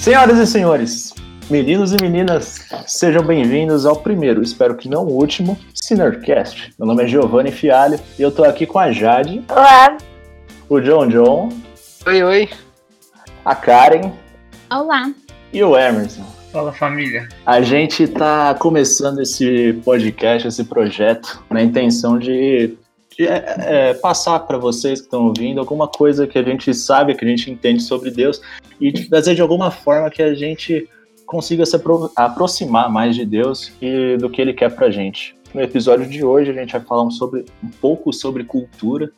[0.00, 1.14] Senhoras e senhores,
[1.50, 6.72] meninos e meninas, sejam bem-vindos ao primeiro, espero que não o último, Sinnercast.
[6.78, 9.44] Meu nome é Giovanni Fialho e eu tô aqui com a Jade.
[9.50, 9.98] Olá.
[10.70, 11.50] O John John.
[12.06, 12.48] Oi, oi.
[13.44, 14.10] A Karen.
[14.70, 15.12] Olá.
[15.52, 16.24] E o Emerson.
[16.50, 17.28] Fala família.
[17.44, 22.78] A gente tá começando esse podcast, esse projeto, na intenção de, de
[23.26, 27.24] é, é, passar para vocês que estão ouvindo alguma coisa que a gente sabe, que
[27.24, 28.40] a gente entende sobre Deus
[28.80, 30.88] e trazer de alguma forma que a gente
[31.26, 35.34] consiga se apro aproximar mais de Deus e do que Ele quer pra gente.
[35.54, 39.12] No episódio de hoje a gente vai falar um, sobre, um pouco sobre cultura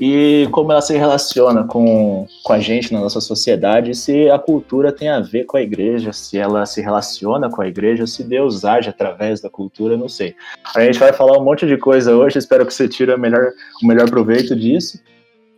[0.00, 4.90] e como ela se relaciona com, com a gente na nossa sociedade, se a cultura
[4.90, 8.64] tem a ver com a igreja, se ela se relaciona com a igreja, se Deus
[8.64, 10.34] age através da cultura, não sei.
[10.74, 13.52] A gente vai falar um monte de coisa hoje, espero que você tire o melhor,
[13.82, 14.98] o melhor proveito disso.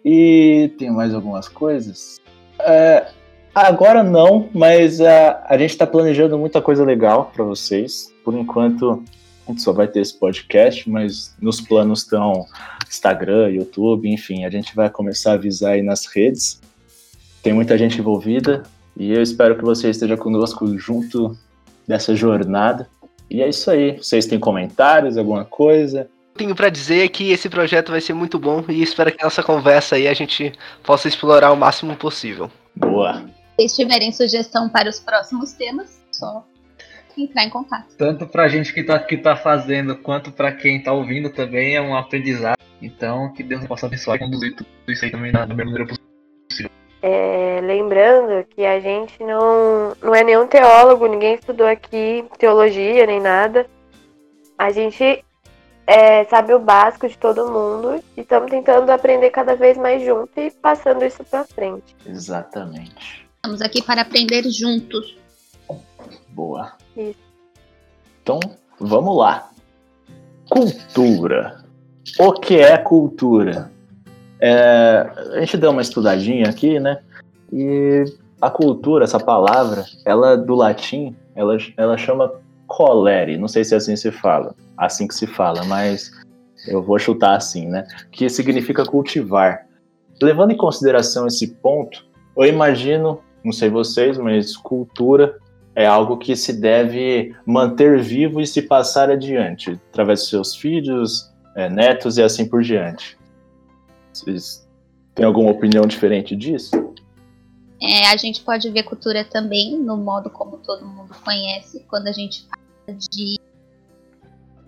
[0.04, 2.20] E tem mais algumas coisas?
[2.58, 3.06] É,
[3.54, 8.12] agora não, mas a, a gente está planejando muita coisa legal para vocês.
[8.24, 9.04] Por enquanto,
[9.46, 12.44] a gente só vai ter esse podcast, mas nos planos estão
[12.92, 16.60] Instagram, YouTube, enfim, a gente vai começar a avisar aí nas redes.
[17.42, 18.62] Tem muita gente envolvida
[18.96, 21.36] e eu espero que você esteja conosco junto
[21.88, 22.88] dessa jornada.
[23.30, 23.96] E é isso aí.
[23.96, 26.08] Vocês têm comentários, alguma coisa?
[26.34, 29.96] Tenho para dizer que esse projeto vai ser muito bom e espero que nossa conversa
[29.96, 32.50] aí a gente possa explorar o máximo possível.
[32.76, 33.24] Boa.
[33.58, 36.44] Se tiverem sugestão para os próximos temas, só
[37.20, 37.94] entrar em contato.
[37.96, 41.76] Tanto para a gente que está que tá fazendo, quanto para quem está ouvindo também
[41.76, 42.58] é um aprendizado.
[42.80, 46.70] Então, que Deus possa abençoar e conduzir tudo isso aí também na, melhor maneira possível.
[47.00, 53.20] É, lembrando que a gente não, não é nenhum teólogo, ninguém estudou aqui teologia nem
[53.20, 53.66] nada.
[54.58, 55.24] A gente
[55.86, 60.38] é, sabe o básico de todo mundo e estamos tentando aprender cada vez mais junto
[60.40, 61.94] e passando isso para frente.
[62.06, 63.26] Exatamente.
[63.36, 65.16] Estamos aqui para aprender juntos.
[66.28, 66.72] Boa.
[66.96, 67.18] Isso.
[68.22, 68.38] Então,
[68.78, 69.50] vamos lá.
[70.48, 71.64] Cultura.
[72.18, 73.70] O que é cultura?
[74.40, 77.00] É, a gente deu uma estudadinha aqui, né?
[77.52, 78.04] E
[78.40, 82.32] a cultura, essa palavra, ela do latim, ela, ela chama
[82.66, 83.36] colere.
[83.36, 86.10] Não sei se é assim se fala, assim que se fala, mas
[86.66, 87.86] eu vou chutar assim, né?
[88.10, 89.66] Que significa cultivar.
[90.20, 92.04] Levando em consideração esse ponto,
[92.36, 95.38] eu imagino, não sei vocês, mas cultura
[95.74, 101.30] é algo que se deve manter vivo e se passar adiante, através dos seus filhos,
[101.56, 103.18] é, netos e assim por diante.
[104.12, 104.68] Vocês
[105.14, 106.92] têm alguma opinião diferente disso?
[107.80, 112.12] É, a gente pode ver cultura também no modo como todo mundo conhece, quando a
[112.12, 113.40] gente fala de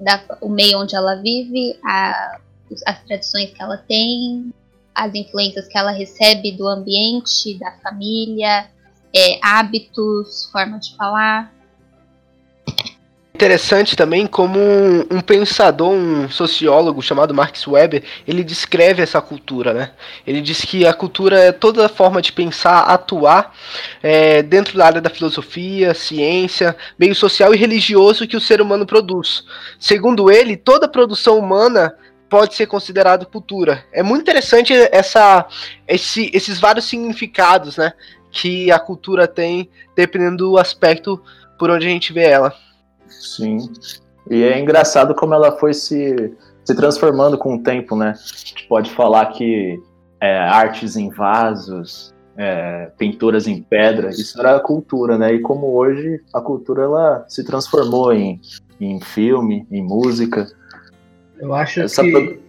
[0.01, 2.41] da, o meio onde ela vive, a,
[2.87, 4.53] as tradições que ela tem,
[4.95, 8.69] as influências que ela recebe do ambiente, da família,
[9.15, 11.53] é, hábitos, forma de falar.
[13.35, 19.91] Interessante também como um, pensador, um sociólogo chamado Marx Weber, ele descreve essa cultura, né?
[20.25, 23.53] Ele diz que a cultura é toda forma de pensar, atuar
[24.01, 28.87] é, dentro da área da filosofia, ciência, meio social e religioso que o ser humano
[28.87, 29.43] produz.
[29.81, 31.93] Segundo ele, toda produção humana
[32.31, 33.85] pode ser considerada cultura.
[33.93, 35.45] É muito interessante essa,
[35.89, 37.93] esse, esses vários significados, né?
[38.34, 41.22] Que a cultura tem, dependendo do aspecto
[41.56, 42.53] por onde a gente vê ela.
[43.09, 43.59] Sim.
[44.28, 46.34] E é engraçado como ela foi se,
[46.65, 48.15] se transformando com o tempo, né?
[48.17, 49.81] A gente pode falar que
[50.21, 55.33] é, artes em vasos, é, pinturas em pedra, isso era a cultura, né?
[55.33, 58.41] E como hoje a cultura ela se transformou em,
[58.81, 60.49] em filme, em música.
[61.39, 62.43] Eu acho Essa que, pro...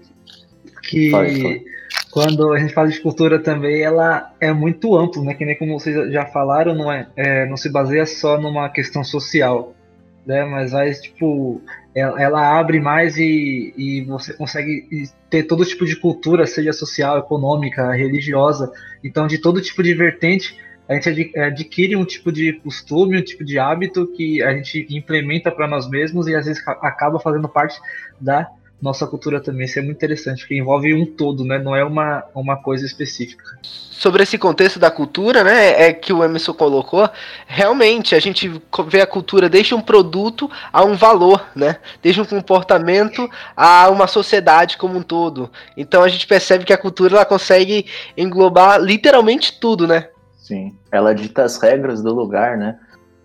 [0.82, 1.75] que
[2.16, 5.34] quando a gente fala de cultura também, ela é muito ampla, né?
[5.34, 9.04] Que nem como vocês já falaram, não, é, é não se baseia só numa questão
[9.04, 9.76] social,
[10.26, 10.46] né?
[10.46, 11.62] Mas vai, tipo,
[11.94, 14.88] ela, ela abre mais e, e você consegue
[15.30, 18.72] ter todo tipo de cultura, seja social, econômica, religiosa.
[19.04, 20.58] Então, de todo tipo de vertente,
[20.88, 25.52] a gente adquire um tipo de costume, um tipo de hábito que a gente implementa
[25.52, 27.78] para nós mesmos e às vezes acaba fazendo parte
[28.22, 28.50] da
[28.82, 29.66] nossa cultura também.
[29.66, 31.58] Isso é muito interessante, porque envolve um todo, né?
[31.58, 33.44] Não é uma, uma coisa específica.
[33.64, 37.10] Sobre esse contexto da cultura, né, é que o Emerson colocou,
[37.48, 41.78] realmente a gente vê a cultura desde um produto a um valor, né?
[42.04, 45.50] Desde um comportamento a uma sociedade como um todo.
[45.78, 47.86] Então a gente percebe que a cultura ela consegue
[48.18, 50.10] englobar literalmente tudo, né?
[50.38, 52.78] Sim, ela dita as regras do lugar, né?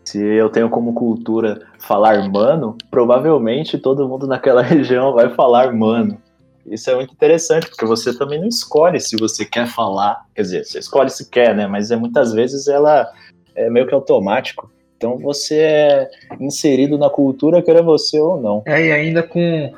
[0.05, 6.21] Se eu tenho como cultura falar mano, provavelmente todo mundo naquela região vai falar mano.
[6.67, 10.25] Isso é muito interessante, porque você também não escolhe se você quer falar.
[10.35, 11.67] Quer dizer, você escolhe se quer, né?
[11.67, 13.11] Mas é, muitas vezes ela
[13.57, 14.71] é meio que automático.
[14.97, 18.63] Então você é inserido na cultura, queira você ou não.
[18.67, 19.73] É, e ainda com,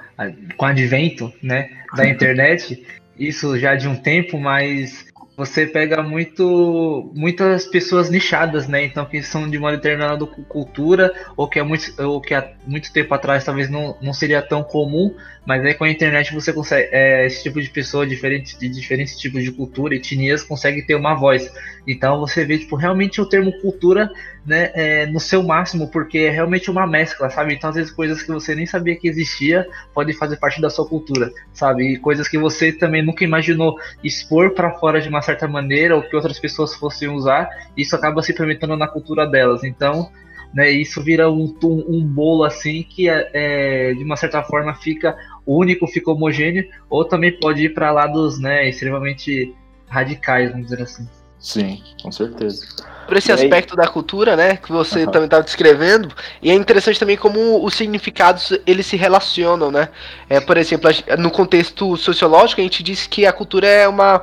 [0.56, 2.84] com o advento né, da internet,
[3.16, 5.06] isso já de um tempo, mas
[5.36, 8.84] você pega muito muitas pessoas nichadas, né?
[8.84, 12.92] Então que são de uma determinada cultura ou que é muito ou que há muito
[12.92, 15.14] tempo atrás talvez não, não seria tão comum,
[15.46, 19.18] mas aí com a internet você consegue é, esse tipo de pessoa diferente de diferentes
[19.18, 21.50] tipos de cultura, etnias consegue ter uma voz.
[21.86, 24.12] Então você vê tipo realmente o termo cultura,
[24.44, 27.54] né, é, no seu máximo, porque é realmente uma mescla, sabe?
[27.54, 30.86] Então às vezes coisas que você nem sabia que existia podem fazer parte da sua
[30.86, 31.92] cultura, sabe?
[31.92, 36.02] E coisas que você também nunca imaginou expor para fora de uma certa maneira ou
[36.02, 39.62] que outras pessoas fossem usar, isso acaba se implementando na cultura delas.
[39.62, 40.10] Então,
[40.52, 44.74] né, isso vira um, um, um bolo assim que é, é, de uma certa forma
[44.74, 45.16] fica
[45.46, 49.54] único, fica homogêneo, ou também pode ir para lados né, extremamente
[49.88, 51.08] radicais, vamos dizer assim.
[51.38, 52.64] Sim, com certeza.
[53.12, 55.10] Por esse aspecto da cultura, né, que você uhum.
[55.10, 56.08] também estava descrevendo,
[56.40, 59.90] e é interessante também como os significados eles se relacionam, né?
[60.30, 64.22] É, por exemplo, no contexto sociológico a gente diz que a cultura é uma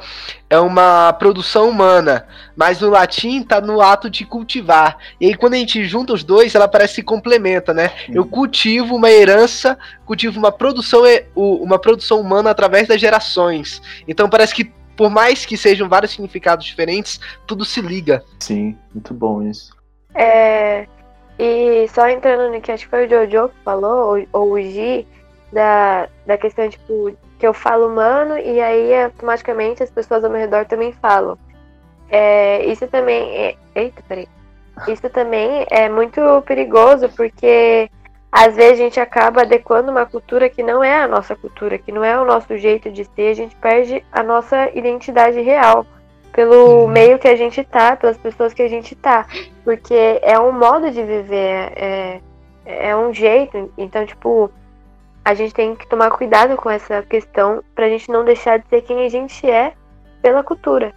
[0.50, 2.26] é uma produção humana,
[2.56, 4.98] mas no latim está no ato de cultivar.
[5.22, 7.92] E aí quando a gente junta os dois, ela parece que se complementa, né?
[8.12, 11.04] Eu cultivo uma herança, cultivo uma produção
[11.36, 13.80] uma produção humana através das gerações.
[14.08, 18.22] Então parece que por mais que sejam vários significados diferentes, tudo se liga.
[18.38, 19.74] Sim, muito bom isso.
[20.14, 20.86] É,
[21.40, 24.62] e só entrando no que acho que foi o Jojo que falou, ou, ou o
[24.62, 25.08] Gi,
[25.54, 30.42] da, da questão, tipo, que eu falo humano e aí automaticamente as pessoas ao meu
[30.42, 31.38] redor também falam.
[32.10, 33.56] É, isso também é.
[33.76, 34.28] Eita, peraí.
[34.86, 37.90] Isso também é muito perigoso porque
[38.32, 41.92] às vezes a gente acaba adequando uma cultura que não é a nossa cultura, que
[41.92, 45.86] não é o nosso jeito de ser, a gente perde a nossa identidade real
[46.32, 46.88] pelo uhum.
[46.88, 49.26] meio que a gente tá, pelas pessoas que a gente tá,
[49.64, 52.22] porque é um modo de viver, é,
[52.66, 54.52] é um jeito, então, tipo,
[55.26, 58.82] a gente tem que tomar cuidado com essa questão pra gente não deixar de ser
[58.84, 59.74] quem a gente é
[60.22, 60.94] pela cultura.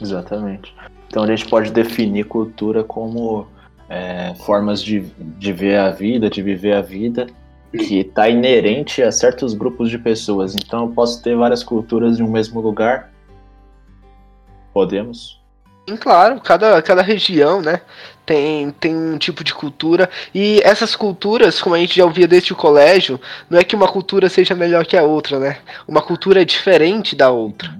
[0.00, 0.74] Exatamente.
[1.06, 3.46] Então a gente pode definir cultura como
[3.92, 5.00] é, formas de,
[5.38, 7.26] de ver a vida, de viver a vida,
[7.70, 10.54] que está inerente a certos grupos de pessoas.
[10.54, 13.12] Então eu posso ter várias culturas em um mesmo lugar.
[14.72, 15.38] Podemos.
[16.00, 17.82] Claro, cada, cada região, né,
[18.24, 20.08] tem, tem um tipo de cultura.
[20.34, 23.88] E essas culturas, como a gente já ouvia desde o colégio, não é que uma
[23.88, 25.58] cultura seja melhor que a outra, né?
[25.86, 27.78] Uma cultura é diferente da outra.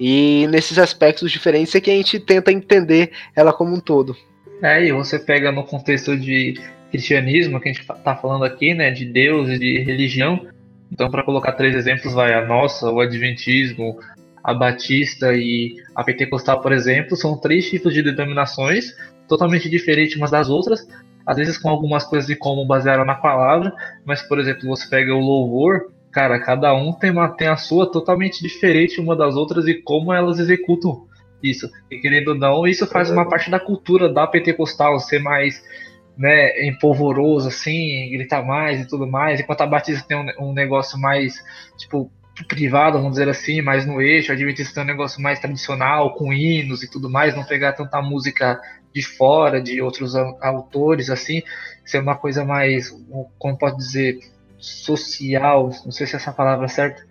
[0.00, 4.16] E nesses aspectos diferentes é que a gente tenta entender ela como um todo.
[4.62, 6.54] É, e você pega no contexto de
[6.92, 10.46] cristianismo, que a gente está falando aqui, né, de Deus e de religião.
[10.90, 13.98] Então, para colocar três exemplos, vai a nossa, o Adventismo,
[14.44, 18.94] a Batista e a Pentecostal, por exemplo, são três tipos de denominações
[19.26, 20.86] totalmente diferentes umas das outras,
[21.26, 23.72] às vezes com algumas coisas de como basearam na palavra,
[24.04, 27.90] mas, por exemplo, você pega o louvor, cara, cada um tem, uma, tem a sua
[27.90, 31.06] totalmente diferente uma das outras e como elas executam
[31.42, 31.70] isso.
[31.90, 35.62] E querendo ou não, isso faz uma parte da cultura da pentecostal ser mais
[36.16, 39.40] né, empolvoroso, assim, gritar mais e tudo mais.
[39.40, 41.34] Enquanto a Batista tem um, um negócio mais,
[41.76, 42.10] tipo,
[42.48, 44.30] privado, vamos dizer assim, mais no eixo.
[44.30, 48.00] A Adventista tem um negócio mais tradicional, com hinos e tudo mais, não pegar tanta
[48.00, 48.60] música
[48.94, 51.42] de fora, de outros autores, assim,
[51.84, 52.94] ser uma coisa mais,
[53.38, 54.18] como pode dizer,
[54.58, 57.02] social, não sei se é essa palavra é certa,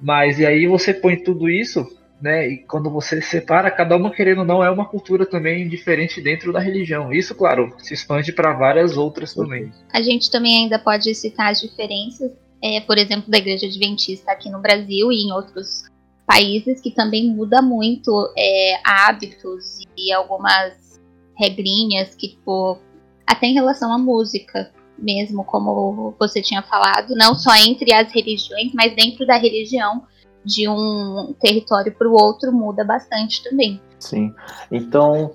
[0.00, 1.88] mas e aí você põe tudo isso
[2.22, 2.48] né?
[2.48, 6.52] E quando você separa, cada uma querendo ou não é uma cultura também diferente dentro
[6.52, 7.12] da religião.
[7.12, 9.72] Isso, claro, se expande para várias outras também.
[9.92, 12.30] A gente também ainda pode citar as diferenças,
[12.62, 15.82] é, por exemplo, da Igreja Adventista aqui no Brasil e em outros
[16.24, 21.00] países que também muda muito é, hábitos e algumas
[21.36, 22.78] regrinhas que, tipo,
[23.26, 28.70] até em relação à música mesmo, como você tinha falado, não só entre as religiões,
[28.72, 30.06] mas dentro da religião
[30.44, 33.80] de um território para o outro muda bastante também.
[33.98, 34.34] Sim.
[34.70, 35.30] Então,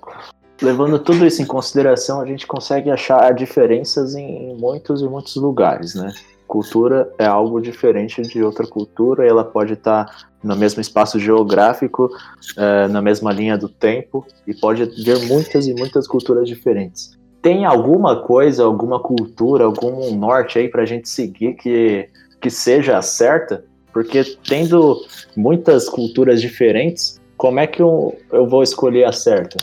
[0.60, 5.94] levando tudo isso em consideração, a gente consegue achar diferenças em muitos e muitos lugares,
[5.94, 6.12] né?
[6.46, 12.08] Cultura é algo diferente de outra cultura, ela pode estar no mesmo espaço geográfico,
[12.56, 17.18] é, na mesma linha do tempo, e pode ter muitas e muitas culturas diferentes.
[17.42, 22.08] Tem alguma coisa, alguma cultura, algum norte aí para a gente seguir que,
[22.40, 23.64] que seja certa?
[23.92, 25.04] Porque tendo
[25.36, 29.58] muitas culturas diferentes, como é que eu, eu vou escolher a certa?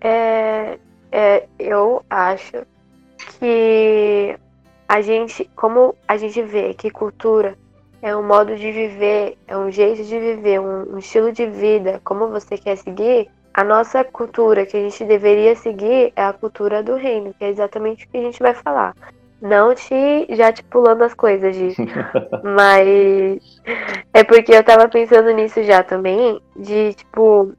[0.00, 0.78] É,
[1.12, 2.64] é, eu acho
[3.38, 4.36] que
[4.88, 7.56] a gente, como a gente vê que cultura
[8.02, 12.00] é um modo de viver, é um jeito de viver, um, um estilo de vida,
[12.02, 16.82] como você quer seguir, a nossa cultura que a gente deveria seguir é a cultura
[16.82, 18.94] do reino, que é exatamente o que a gente vai falar.
[19.42, 21.74] Não te já te pulando as coisas, Gi.
[22.44, 23.60] Mas
[24.14, 27.52] é porque eu tava pensando nisso já também, de tipo,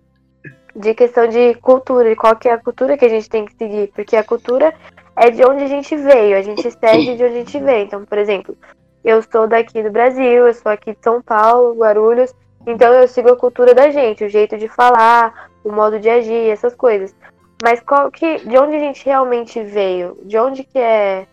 [0.74, 3.54] de questão de cultura, e qual que é a cultura que a gente tem que
[3.56, 4.74] seguir, porque a cultura
[5.14, 7.84] é de onde a gente veio, a gente segue de onde a gente veio.
[7.84, 8.58] Então, por exemplo,
[9.04, 12.34] eu sou daqui do Brasil, eu sou aqui de São Paulo, Guarulhos,
[12.66, 16.50] então eu sigo a cultura da gente, o jeito de falar, o modo de agir,
[16.50, 17.14] essas coisas.
[17.62, 20.18] Mas qual que, de onde a gente realmente veio?
[20.24, 21.28] De onde que é,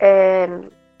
[0.00, 0.46] é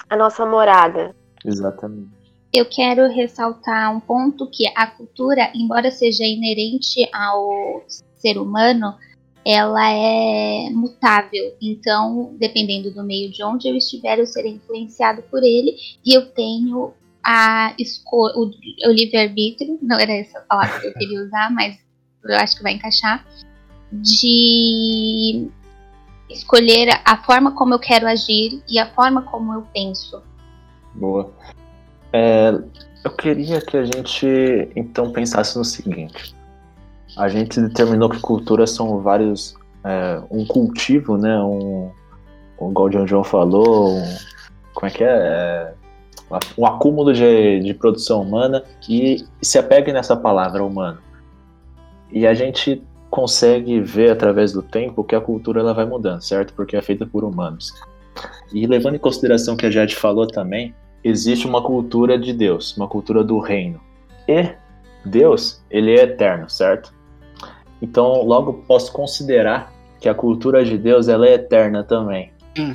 [0.08, 1.14] a nossa morada?
[1.44, 2.10] Exatamente.
[2.52, 7.84] Eu quero ressaltar um ponto que a cultura, embora seja inerente ao
[8.16, 8.94] ser humano,
[9.44, 11.54] ela é mutável.
[11.62, 16.26] Então, dependendo do meio de onde eu estiver, eu serei influenciado por ele e eu
[16.26, 18.50] tenho a escolha, o,
[18.88, 21.78] o livre-arbítrio, não era essa palavra que eu queria usar, mas
[22.24, 23.24] eu acho que vai encaixar,
[23.92, 25.48] de
[26.28, 30.22] escolher a forma como eu quero agir e a forma como eu penso.
[30.94, 31.30] Boa.
[32.12, 32.52] É,
[33.04, 34.26] eu queria que a gente
[34.74, 36.34] então pensasse no seguinte:
[37.16, 39.54] a gente determinou que cultura são vários.
[39.84, 41.40] É, um cultivo, né?
[41.40, 41.92] Um,
[42.58, 44.16] o Gaudião João falou, um,
[44.74, 45.08] como é que é?
[45.08, 45.74] é
[46.58, 50.98] um acúmulo de, de produção humana e se apegue nessa palavra humano.
[52.10, 52.82] E a gente
[53.16, 56.52] consegue ver através do tempo que a cultura ela vai mudando, certo?
[56.52, 57.72] Porque é feita por humanos.
[58.52, 62.86] E levando em consideração que a Jade falou também, existe uma cultura de Deus, uma
[62.86, 63.80] cultura do reino.
[64.28, 64.50] E
[65.02, 66.92] Deus, ele é eterno, certo?
[67.80, 72.30] Então, logo posso considerar que a cultura de Deus ela é eterna também.
[72.58, 72.74] Hum.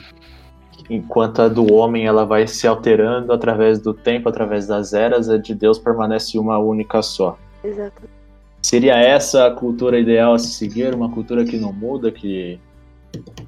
[0.89, 5.37] Enquanto a do homem ela vai se alterando através do tempo, através das eras, a
[5.37, 7.37] de Deus permanece uma única só.
[7.63, 8.20] Exato.
[8.61, 10.93] Seria essa a cultura ideal a se seguir?
[10.93, 12.59] Uma cultura que não muda, que,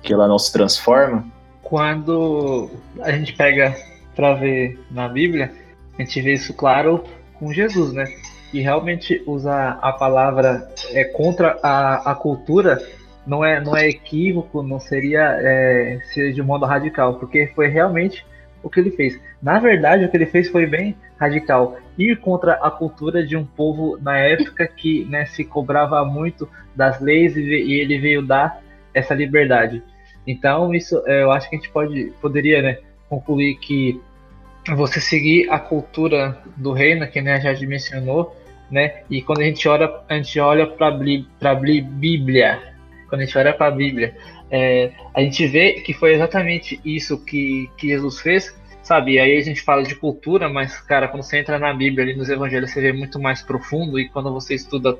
[0.02, 1.26] que ela não se transforma?
[1.62, 2.70] Quando
[3.02, 3.76] a gente pega
[4.16, 5.52] para ver na Bíblia,
[5.98, 7.04] a gente vê isso claro
[7.40, 8.06] com Jesus, né?
[8.52, 12.82] E realmente usar a palavra é, contra a, a cultura
[13.26, 18.26] não é, não é equívoco, não seria, é, seria de modo radical, porque foi realmente
[18.64, 19.20] o que ele fez.
[19.42, 21.78] Na verdade, o que ele fez foi bem radical.
[21.98, 27.00] Ir contra a cultura de um povo na época que né, se cobrava muito das
[27.00, 28.62] leis e, ele veio dar
[28.94, 29.84] essa liberdade.
[30.26, 32.78] Então, isso é, eu acho que a gente pode, poderia né,
[33.10, 34.02] concluir que
[34.76, 38.36] você seguir a cultura do reino, que né, já mencionou,
[38.72, 39.02] né?
[39.10, 42.60] E quando a gente olha, a gente olha para a Bíblia,
[43.10, 44.16] quando a gente olha para a Bíblia,
[44.56, 49.18] é, a gente vê que foi exatamente isso que, que Jesus fez, sabe?
[49.18, 52.30] Aí a gente fala de cultura, mas, cara, quando você entra na Bíblia, ali nos
[52.30, 54.96] Evangelhos, você vê muito mais profundo, e quando você estuda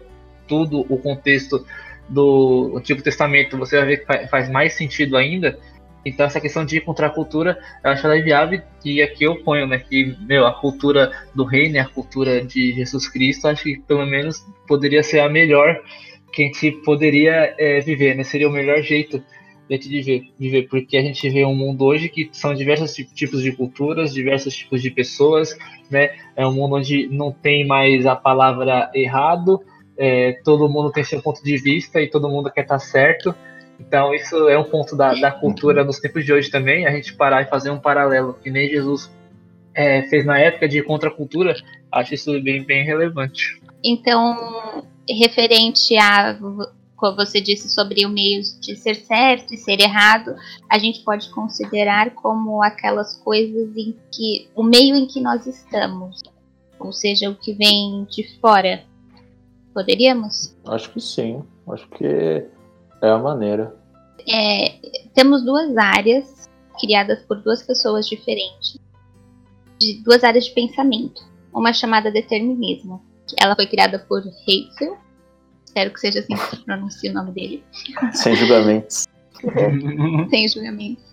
[0.48, 1.64] tudo o contexto
[2.10, 5.60] do Antigo Testamento, você vai ver que faz mais sentido ainda.
[6.04, 9.36] Então essa questão de ir contra a cultura, eu acho ela viável e aqui eu
[9.44, 13.80] ponho, né, que, meu, a cultura do reino, a cultura de Jesus Cristo, acho que
[13.88, 15.80] pelo menos poderia ser a melhor
[16.34, 19.24] que a gente poderia é, viver, né, seria o melhor jeito
[19.70, 23.52] de viver, viver, porque a gente vê um mundo hoje que são diversos tipos de
[23.52, 25.58] culturas, diversos tipos de pessoas,
[25.90, 29.62] né, é um mundo onde não tem mais a palavra errado,
[29.98, 33.34] é, todo mundo tem seu ponto de vista e todo mundo quer estar certo,
[33.80, 37.14] então, isso é um ponto da, da cultura nos tempos de hoje também, a gente
[37.16, 39.12] parar e fazer um paralelo, que nem Jesus
[39.74, 41.54] é, fez na época de contracultura,
[41.92, 43.62] acho isso bem, bem relevante.
[43.84, 46.38] Então, referente a
[47.04, 50.38] como você disse sobre o meio de ser certo e ser errado,
[50.70, 56.24] a gente pode considerar como aquelas coisas em que o meio em que nós estamos,
[56.80, 58.86] ou seja, o que vem de fora.
[59.74, 60.56] Poderíamos?
[60.66, 61.44] Acho que sim.
[61.68, 63.76] Acho que é a maneira.
[64.26, 64.80] É,
[65.14, 68.80] temos duas áreas criadas por duas pessoas diferentes,
[69.78, 71.22] de duas áreas de pensamento.
[71.54, 73.04] Uma chamada determinismo.
[73.38, 74.98] Ela foi criada por Heidel.
[75.74, 77.64] Espero que seja assim que se pronuncia o nome dele.
[78.14, 79.08] Sem julgamentos.
[80.30, 81.04] Sem julgamentos.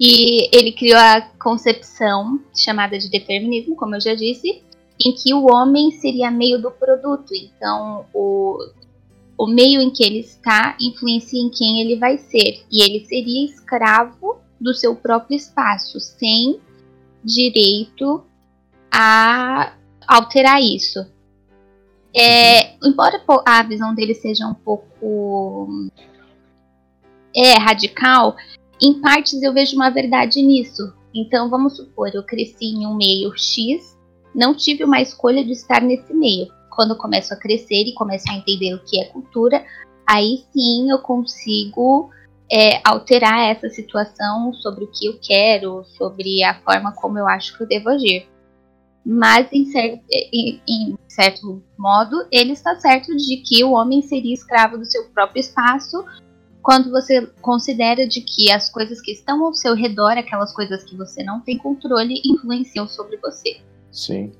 [0.00, 4.60] E ele criou a concepção chamada de determinismo, como eu já disse,
[5.00, 7.32] em que o homem seria meio do produto.
[7.32, 8.58] Então, o,
[9.38, 12.64] o meio em que ele está influencia em quem ele vai ser.
[12.68, 16.58] E ele seria escravo do seu próprio espaço, sem
[17.24, 18.24] direito
[18.90, 19.74] a
[20.08, 21.11] alterar isso.
[22.14, 25.68] É, embora a visão dele seja um pouco
[27.34, 28.36] é, radical,
[28.80, 30.92] em partes eu vejo uma verdade nisso.
[31.14, 33.96] Então vamos supor, eu cresci em um meio X,
[34.34, 38.30] não tive uma escolha de estar nesse meio quando eu começo a crescer e começo
[38.30, 39.64] a entender o que é cultura,
[40.06, 42.10] aí sim eu consigo
[42.50, 47.56] é, alterar essa situação sobre o que eu quero, sobre a forma como eu acho
[47.56, 48.26] que eu devo agir.
[49.04, 54.32] Mas, em, cer em, em certo modo, ele está certo de que o homem seria
[54.32, 56.04] escravo do seu próprio espaço
[56.62, 60.96] quando você considera de que as coisas que estão ao seu redor, aquelas coisas que
[60.96, 63.56] você não tem controle, influenciam sobre você.
[63.90, 64.30] Sim.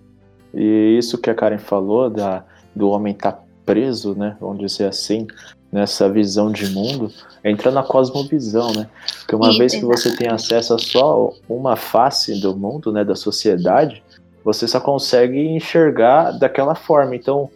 [0.54, 4.87] E isso que a Karen falou da, do homem estar tá preso, né, vamos dizer
[4.87, 5.26] assim,
[5.71, 7.11] nessa visão de mundo,
[7.42, 8.88] entra na cosmovisão, né?
[9.21, 13.04] Porque uma Isso, vez que você tem acesso a só uma face do mundo, né,
[13.04, 14.02] da sociedade,
[14.45, 17.15] você só consegue enxergar daquela forma.
[17.15, 17.51] Então,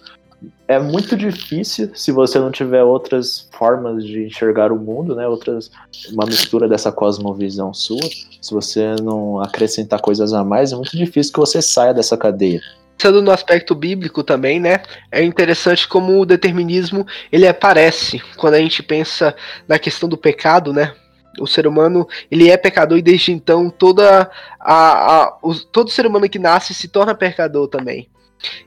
[0.68, 5.26] é muito difícil se você não tiver outras formas de enxergar o mundo, né?
[5.26, 5.70] Outras
[6.12, 8.02] uma mistura dessa cosmovisão sua.
[8.40, 12.60] Se você não acrescentar coisas a mais, é muito difícil que você saia dessa cadeia.
[12.96, 14.82] Pensando no aspecto bíblico também, né?
[15.12, 19.34] É interessante como o determinismo ele aparece quando a gente pensa
[19.68, 20.92] na questão do pecado, né?
[21.38, 26.06] O ser humano ele é pecador e desde então toda a, a o, todo ser
[26.06, 28.08] humano que nasce se torna pecador também.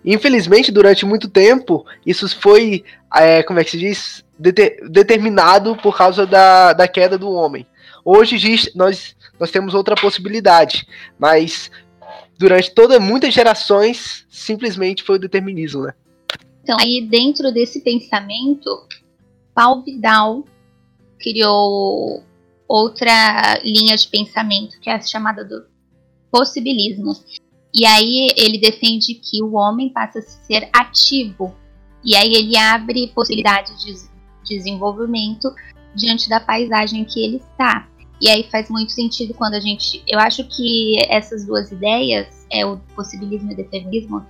[0.04, 2.84] Infelizmente, durante muito tempo, isso foi,
[3.16, 7.68] é, como é que se diz, Deter, determinado por causa da, da queda do homem.
[8.06, 10.88] Hoje nós, nós temos outra possibilidade,
[11.20, 11.70] mas
[12.38, 15.94] durante todas muitas gerações, simplesmente foi o determinismo, né?
[16.64, 18.88] Então, aí dentro desse pensamento,
[19.54, 20.46] Paul Vidal
[21.20, 22.24] criou
[22.70, 25.66] outra linha de pensamento, que é a chamada do
[26.32, 27.14] possibilismo.
[27.74, 31.56] E aí ele defende que o homem passa a ser ativo.
[32.06, 33.96] E aí ele abre possibilidades de
[34.48, 35.54] desenvolvimento
[35.96, 37.88] diante da paisagem que ele está.
[38.22, 40.04] E aí faz muito sentido quando a gente.
[40.08, 44.26] Eu acho que essas duas ideias, é o possibilismo e o determinismo,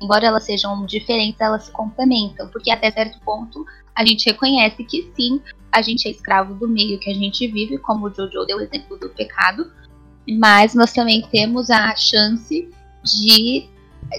[0.00, 5.10] embora elas sejam diferentes, elas se complementam, porque até certo ponto a gente reconhece que
[5.14, 8.58] sim, a gente é escravo do meio que a gente vive, como o Jojo deu
[8.58, 9.70] o exemplo do pecado,
[10.38, 12.70] mas nós também temos a chance
[13.02, 13.68] de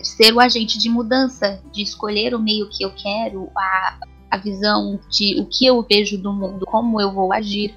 [0.03, 3.99] ser o agente de mudança, de escolher o meio que eu quero, a,
[4.31, 7.75] a visão de o que eu vejo do mundo, como eu vou agir,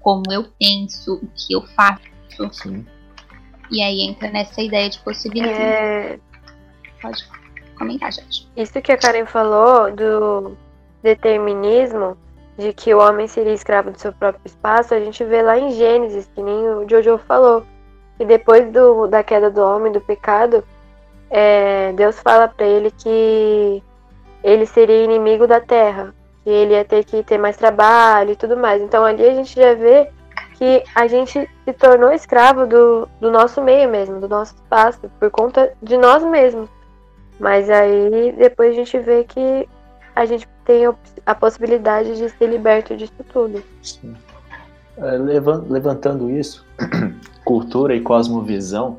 [0.00, 2.02] como eu penso, o que eu faço.
[2.52, 2.84] Sim.
[3.70, 5.62] E aí entra nessa ideia de possibilidade.
[5.62, 6.20] É...
[7.00, 7.26] Pode
[7.76, 8.46] comentar, gente.
[8.56, 10.56] Isso que a Karen falou do
[11.04, 12.16] determinismo,
[12.58, 15.70] de que o homem seria escravo do seu próprio espaço, a gente vê lá em
[15.70, 17.64] Gênesis, que nem o Jojo falou.
[18.18, 20.64] E depois do, da queda do homem, do pecado,
[21.30, 23.82] é, Deus fala para ele que
[24.42, 26.14] ele seria inimigo da terra
[26.44, 28.82] que ele ia ter que ter mais trabalho e tudo mais.
[28.82, 30.10] Então ali a gente já vê
[30.54, 35.30] que a gente se tornou escravo do, do nosso meio mesmo, do nosso espaço, por
[35.30, 36.68] conta de nós mesmos.
[37.40, 39.66] Mas aí depois a gente vê que
[40.14, 40.92] a gente tem
[41.24, 43.62] a possibilidade de ser liberto disso tudo.
[43.82, 44.14] Sim.
[44.96, 45.18] É,
[45.68, 46.64] levantando isso,
[47.44, 48.98] cultura e cosmovisão,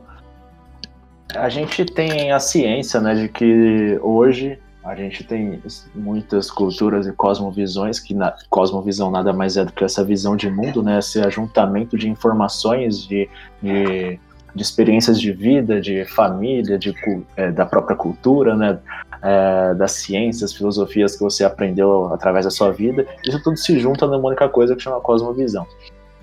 [1.34, 5.60] a gente tem a ciência né, de que hoje a gente tem
[5.96, 10.48] muitas culturas e cosmovisões, que na, cosmovisão nada mais é do que essa visão de
[10.48, 11.00] mundo, né?
[11.00, 13.28] Esse ajuntamento de informações, de,
[13.64, 14.20] de,
[14.54, 16.94] de experiências de vida, de família, de,
[17.36, 18.78] é, da própria cultura, né?
[19.22, 23.06] É, das ciências, filosofias que você aprendeu através da sua vida.
[23.26, 25.66] Isso tudo se junta numa única coisa que chama cosmovisão.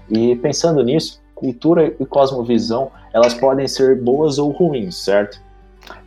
[0.09, 5.41] E pensando nisso, cultura e cosmovisão, elas podem ser boas ou ruins, certo?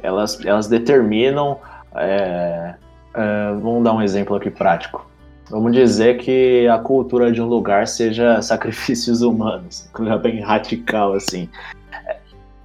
[0.01, 1.59] Elas, elas determinam
[1.95, 2.75] é,
[3.13, 5.09] é, vamos dar um exemplo aqui prático.
[5.49, 11.49] Vamos dizer que a cultura de um lugar seja sacrifícios humanos, coisa bem radical assim.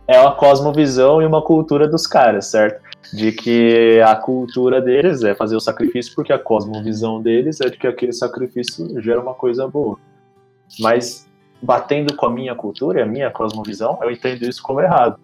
[0.06, 2.82] É uma cosmovisão e uma cultura dos caras, certo?
[3.12, 7.76] De que a cultura deles é fazer o sacrifício porque a cosmovisão deles é de
[7.76, 9.98] que aquele sacrifício gera uma coisa boa.
[10.78, 11.28] Mas
[11.60, 15.18] batendo com a minha cultura e a minha cosmovisão, eu entendo isso como errado.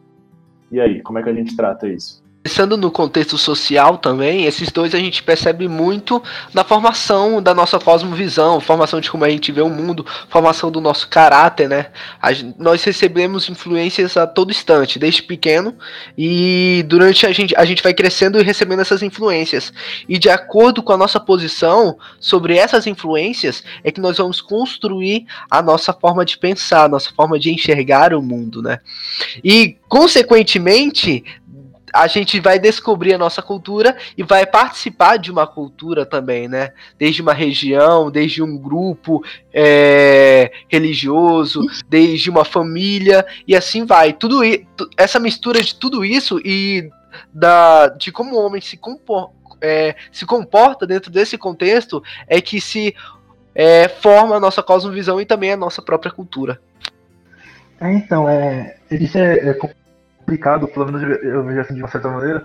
[0.70, 2.25] E aí, como é que a gente trata isso?
[2.46, 6.22] Pensando no contexto social também, esses dois a gente percebe muito
[6.54, 10.80] na formação da nossa cosmovisão, formação de como a gente vê o mundo, formação do
[10.80, 11.86] nosso caráter, né?
[12.22, 15.74] A, nós recebemos influências a todo instante, desde pequeno,
[16.16, 19.72] e durante a gente, a gente vai crescendo e recebendo essas influências.
[20.08, 25.26] E de acordo com a nossa posição sobre essas influências, é que nós vamos construir
[25.50, 28.78] a nossa forma de pensar, a nossa forma de enxergar o mundo, né?
[29.42, 31.24] E, consequentemente,
[32.02, 36.72] a gente vai descobrir a nossa cultura e vai participar de uma cultura também, né?
[36.98, 44.12] Desde uma região, desde um grupo é, religioso, desde uma família e assim vai.
[44.12, 44.40] Tudo
[44.96, 46.90] essa mistura de tudo isso e
[47.32, 49.30] da de como o homem se compor,
[49.60, 52.94] é, se comporta dentro desse contexto é que se
[53.54, 56.60] é, forma a nossa cosmovisão e também a nossa própria cultura.
[57.80, 59.54] É, então, é, isso é, é
[60.26, 62.44] complicado, pelo menos eu vejo assim de uma certa maneira,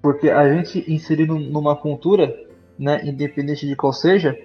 [0.00, 2.34] porque a gente inserido numa cultura,
[2.78, 4.36] né, independente de qual seja,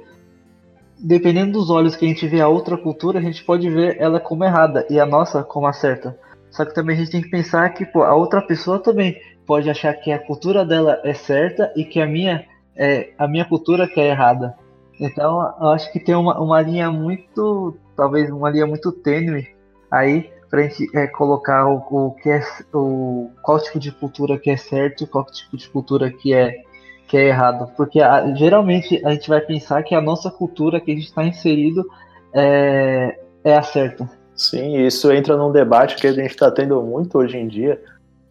[1.00, 4.20] dependendo dos olhos que a gente vê a outra cultura, a gente pode ver ela
[4.20, 6.20] como errada e a nossa como a certa.
[6.52, 9.70] Só que também a gente tem que pensar que pô, a outra pessoa também pode
[9.70, 12.46] achar que a cultura dela é certa e que a minha
[12.76, 14.56] é a minha cultura que é errada.
[15.00, 19.48] Então eu acho que tem uma, uma linha muito, talvez uma linha muito tênue
[19.90, 22.42] aí para a gente é, colocar o, o que é
[22.74, 26.64] o qual tipo de cultura que é certo e qual tipo de cultura que é
[27.08, 30.92] que é errado, porque a, geralmente a gente vai pensar que a nossa cultura que
[30.92, 31.84] a gente está inserido
[32.32, 34.08] é, é a certa.
[34.36, 37.82] Sim, isso entra num debate que a gente está tendo muito hoje em dia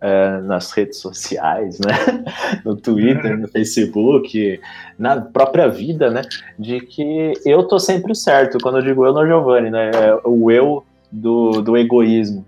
[0.01, 2.25] é, nas redes sociais, né?
[2.65, 4.61] no Twitter, no Facebook,
[4.97, 6.23] na própria vida, né?
[6.59, 8.59] De que eu tô sempre certo.
[8.63, 9.91] Quando eu digo eu, no Giovanni, né?
[9.93, 12.47] É o eu do, do egoísmo.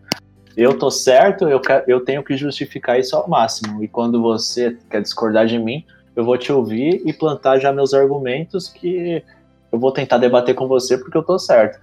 [0.56, 3.82] Eu tô certo, eu, eu tenho que justificar isso ao máximo.
[3.82, 7.94] E quando você quer discordar de mim, eu vou te ouvir e plantar já meus
[7.94, 9.22] argumentos que
[9.72, 11.80] eu vou tentar debater com você porque eu tô certo.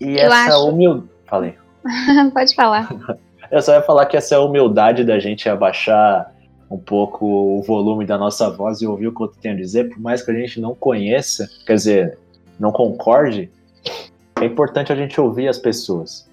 [0.00, 0.68] E eu essa acho...
[0.68, 1.08] humildade.
[1.26, 1.54] Falei.
[2.34, 2.88] Pode falar.
[3.50, 6.32] eu só ia falar que essa é a humildade da gente abaixar
[6.70, 9.88] um pouco o volume da nossa voz e ouvir o que eu tenho a dizer,
[9.88, 12.18] por mais que a gente não conheça, quer dizer,
[12.60, 13.50] não concorde,
[14.40, 16.28] é importante a gente ouvir as pessoas.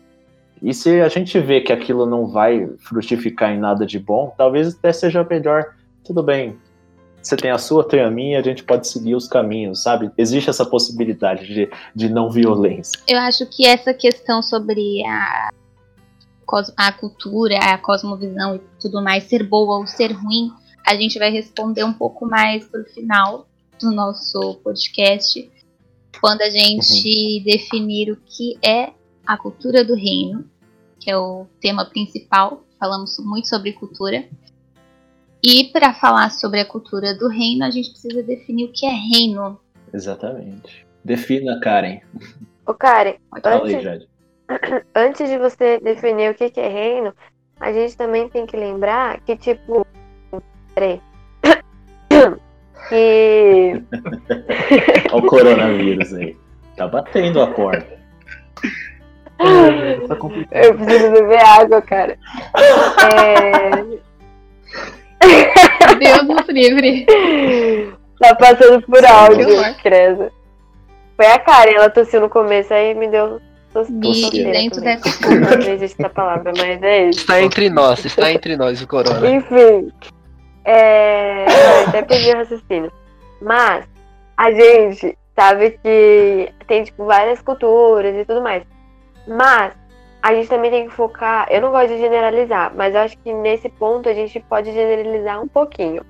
[0.61, 4.73] E se a gente vê que aquilo não vai frutificar em nada de bom, talvez
[4.73, 5.75] até seja melhor.
[6.03, 6.57] Tudo bem,
[7.21, 10.11] você tem a sua, tem a minha, a gente pode seguir os caminhos, sabe?
[10.17, 12.99] Existe essa possibilidade de, de não violência.
[13.07, 15.49] Eu acho que essa questão sobre a,
[16.77, 20.51] a cultura, a cosmovisão e tudo mais, ser boa ou ser ruim,
[20.85, 23.47] a gente vai responder um pouco mais pro final
[23.81, 25.51] do nosso podcast,
[26.25, 27.43] quando a gente uhum.
[27.43, 28.93] definir o que é
[29.27, 30.43] a cultura do reino,
[30.99, 32.63] que é o tema principal.
[32.79, 34.25] Falamos muito sobre cultura.
[35.43, 38.91] E para falar sobre a cultura do reino, a gente precisa definir o que é
[38.91, 39.59] reino.
[39.93, 40.83] Exatamente.
[41.03, 41.99] Defina, Karen.
[42.65, 44.07] Ô, Karen, antes,
[44.95, 47.13] antes de você definir o que é reino,
[47.59, 49.85] a gente também tem que lembrar que, tipo.
[50.73, 50.99] Peraí.
[52.89, 53.82] Que.
[55.12, 56.38] Olha o coronavírus aí.
[56.76, 57.95] Tá batendo a porta.
[59.38, 60.17] Tá
[60.52, 62.17] Eu preciso beber água, cara.
[63.04, 63.69] É...
[65.95, 67.06] Deus nos livre.
[68.19, 69.48] Tá passando por áudio,
[69.82, 70.32] Creza.
[71.15, 73.41] Foi a Karen, ela tossiu no começo, aí me deu
[74.02, 77.19] Tossia dentro dessa Não existe essa palavra, mas é isso.
[77.19, 79.30] Está entre nós, está entre nós o corona.
[79.30, 79.91] Enfim.
[80.65, 81.45] É...
[81.88, 82.91] Até perdi o raciocínio.
[83.41, 83.86] Mas
[84.36, 88.63] a gente sabe que tem tipo várias culturas e tudo mais.
[89.28, 89.73] Mas
[90.21, 91.47] a gente também tem que focar.
[91.51, 95.41] Eu não gosto de generalizar, mas eu acho que nesse ponto a gente pode generalizar
[95.41, 96.04] um pouquinho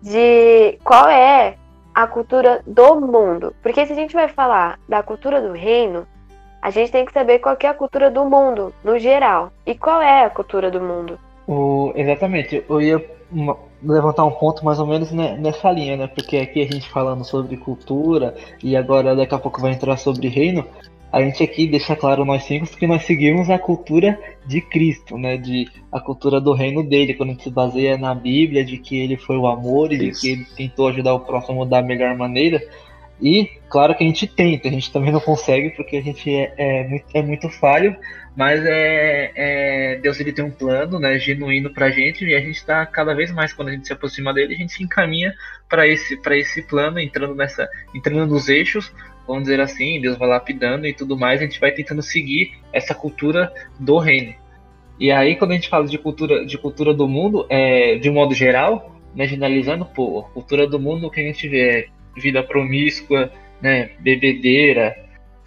[0.00, 1.56] de qual é
[1.92, 3.52] a cultura do mundo.
[3.60, 6.06] Porque se a gente vai falar da cultura do reino,
[6.62, 9.52] a gente tem que saber qual é a cultura do mundo, no geral.
[9.66, 11.18] E qual é a cultura do mundo?
[11.46, 12.64] O, exatamente.
[12.68, 13.04] Eu ia
[13.82, 16.06] levantar um ponto mais ou menos nessa linha, né?
[16.06, 20.28] Porque aqui a gente falando sobre cultura e agora daqui a pouco vai entrar sobre
[20.28, 20.64] reino
[21.10, 25.38] a gente aqui deixa claro nós cinco que nós seguimos a cultura de Cristo, né?
[25.38, 28.98] De a cultura do reino dele, quando a gente se baseia na Bíblia, de que
[28.98, 30.20] ele foi o amor e Isso.
[30.20, 32.62] de que ele tentou ajudar o próximo da melhor maneira.
[33.20, 36.52] E claro que a gente tenta, a gente também não consegue porque a gente é,
[36.58, 37.96] é, muito, é muito falho,
[38.38, 42.54] mas é, é, Deus ele tem um plano, né, genuíno pra gente e a gente
[42.54, 45.34] está cada vez mais quando a gente se aproxima dele, a gente se encaminha
[45.68, 48.92] para esse para esse plano, entrando nessa entrando nos eixos
[49.26, 52.94] vamos dizer assim, Deus vai lapidando e tudo mais, a gente vai tentando seguir essa
[52.94, 54.34] cultura do reino.
[55.00, 58.14] E aí, quando a gente fala de cultura, de cultura do mundo, é, de um
[58.14, 61.86] modo geral, né, generalizando, pô, a cultura do mundo o que a gente vê é
[62.20, 64.96] vida promíscua, né, bebedeira,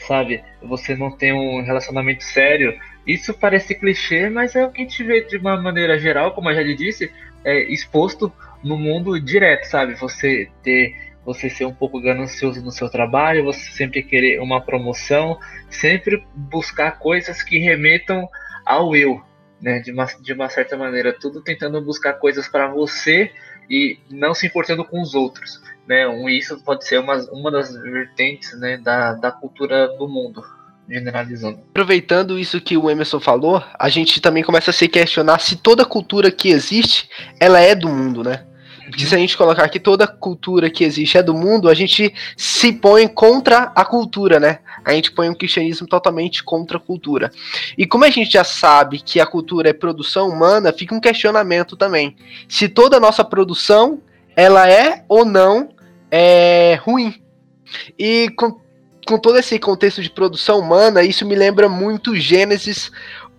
[0.07, 0.43] sabe?
[0.61, 2.77] Você não tem um relacionamento sério.
[3.05, 6.49] Isso parece clichê, mas é o que a gente vê de uma maneira geral, como
[6.49, 7.11] eu já lhe disse,
[7.43, 8.31] é, exposto
[8.63, 9.95] no mundo direto, sabe?
[9.95, 15.39] Você ter você ser um pouco ganancioso no seu trabalho, você sempre querer uma promoção,
[15.69, 18.27] sempre buscar coisas que remetam
[18.65, 19.21] ao eu,
[19.61, 19.79] né?
[19.79, 23.31] De uma, de uma certa maneira, tudo tentando buscar coisas para você
[23.69, 26.07] e não se importando com os outros, né?
[26.07, 30.41] Um, isso pode ser uma, uma das vertentes né, da, da cultura do mundo.
[30.89, 31.59] Generalizando.
[31.69, 35.85] Aproveitando isso que o Emerson falou, a gente também começa a se questionar se toda
[35.85, 38.45] cultura que existe, ela é do mundo, né?
[38.91, 42.13] que se a gente colocar que toda cultura que existe é do mundo, a gente
[42.35, 44.59] se põe contra a cultura, né?
[44.83, 47.31] A gente põe um cristianismo totalmente contra a cultura.
[47.77, 51.77] E como a gente já sabe que a cultura é produção humana, fica um questionamento
[51.77, 52.17] também.
[52.49, 54.01] Se toda a nossa produção,
[54.35, 55.69] ela é ou não
[56.11, 57.15] é, ruim.
[57.97, 58.59] E com,
[59.07, 62.91] com todo esse contexto de produção humana, isso me lembra muito Gênesis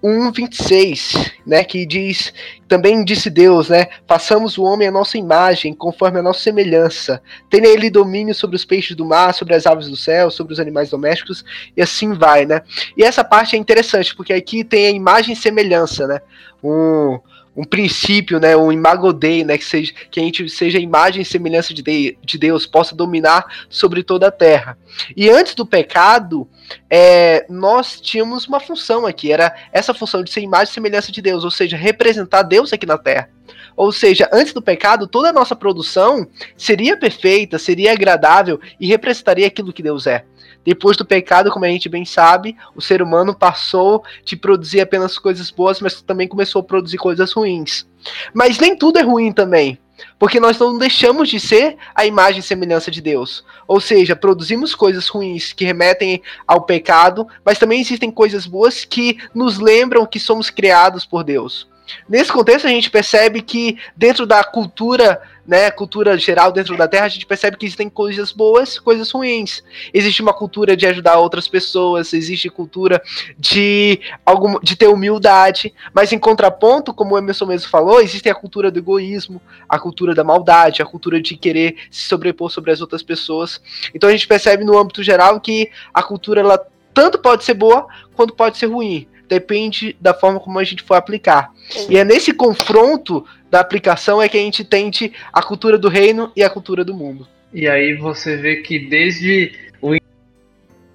[0.02, 2.34] 1:26, né, que diz,
[2.66, 7.22] também disse Deus, né, façamos o homem a nossa imagem, conforme a nossa semelhança.
[7.48, 10.58] Tenha ele domínio sobre os peixes do mar, sobre as aves do céu, sobre os
[10.58, 11.44] animais domésticos
[11.76, 12.62] e assim vai, né?
[12.96, 16.20] E essa parte é interessante, porque aqui tem a imagem e semelhança, né?
[16.64, 17.20] Um,
[17.56, 21.24] um princípio, né, um imago Dei, né, que, seja, que a gente seja imagem e
[21.24, 24.78] semelhança de, de, de Deus, possa dominar sobre toda a terra.
[25.16, 26.48] E antes do pecado,
[26.88, 31.20] é, nós tínhamos uma função aqui, era essa função de ser imagem e semelhança de
[31.20, 33.28] Deus, ou seja, representar Deus aqui na terra.
[33.76, 39.46] Ou seja, antes do pecado, toda a nossa produção seria perfeita, seria agradável e representaria
[39.46, 40.24] aquilo que Deus é.
[40.64, 45.18] Depois do pecado, como a gente bem sabe, o ser humano passou de produzir apenas
[45.18, 47.86] coisas boas, mas também começou a produzir coisas ruins.
[48.32, 49.78] Mas nem tudo é ruim também.
[50.18, 53.44] Porque nós não deixamos de ser a imagem e semelhança de Deus.
[53.66, 59.18] Ou seja, produzimos coisas ruins que remetem ao pecado, mas também existem coisas boas que
[59.34, 61.68] nos lembram que somos criados por Deus.
[62.08, 67.06] Nesse contexto, a gente percebe que dentro da cultura, né, cultura geral dentro da Terra,
[67.06, 69.62] a gente percebe que existem coisas boas, coisas ruins.
[69.92, 73.02] Existe uma cultura de ajudar outras pessoas, existe cultura
[73.36, 78.34] de algum, de ter humildade, mas em contraponto, como o Emerson mesmo falou, existe a
[78.34, 82.80] cultura do egoísmo, a cultura da maldade, a cultura de querer se sobrepor sobre as
[82.80, 83.60] outras pessoas.
[83.94, 87.86] Então a gente percebe no âmbito geral que a cultura ela tanto pode ser boa
[88.14, 91.50] quanto pode ser ruim depende da forma como a gente for aplicar.
[91.70, 91.86] Sim.
[91.88, 96.32] E é nesse confronto da aplicação é que a gente tente a cultura do reino
[96.34, 97.28] e a cultura do mundo.
[97.52, 99.94] E aí você vê que desde o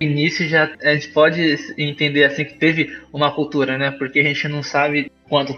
[0.02, 3.92] início já a gente pode entender assim que teve uma cultura, né?
[3.92, 5.56] Porque a gente não sabe quanto,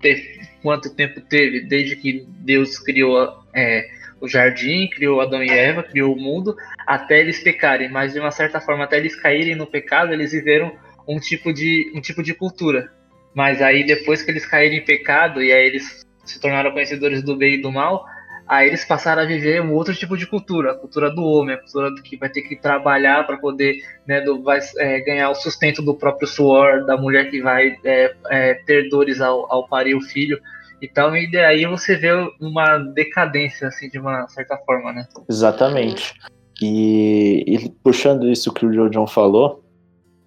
[0.62, 3.88] quanto tempo teve desde que Deus criou é,
[4.19, 6.53] o jardim, criou Adão e Eva, criou o mundo,
[6.85, 7.89] até eles pecarem.
[7.89, 10.75] Mas de uma certa forma, até eles caírem no pecado, eles viveram
[11.07, 12.91] um tipo de, um tipo de cultura.
[13.33, 17.36] Mas aí depois que eles caíram em pecado e aí eles se tornaram conhecedores do
[17.36, 18.06] bem e do mal,
[18.48, 21.60] aí eles passaram a viver um outro tipo de cultura, a cultura do homem, a
[21.60, 25.36] cultura do que vai ter que trabalhar para poder né, do, vai, é, ganhar o
[25.36, 29.96] sustento do próprio suor, da mulher que vai é, é, ter dores ao, ao parir
[29.96, 30.39] o filho.
[30.82, 35.06] Então, e daí você vê uma decadência, assim, de uma certa forma, né?
[35.30, 36.13] Exatamente.
[36.62, 39.63] E, e puxando isso que o John falou,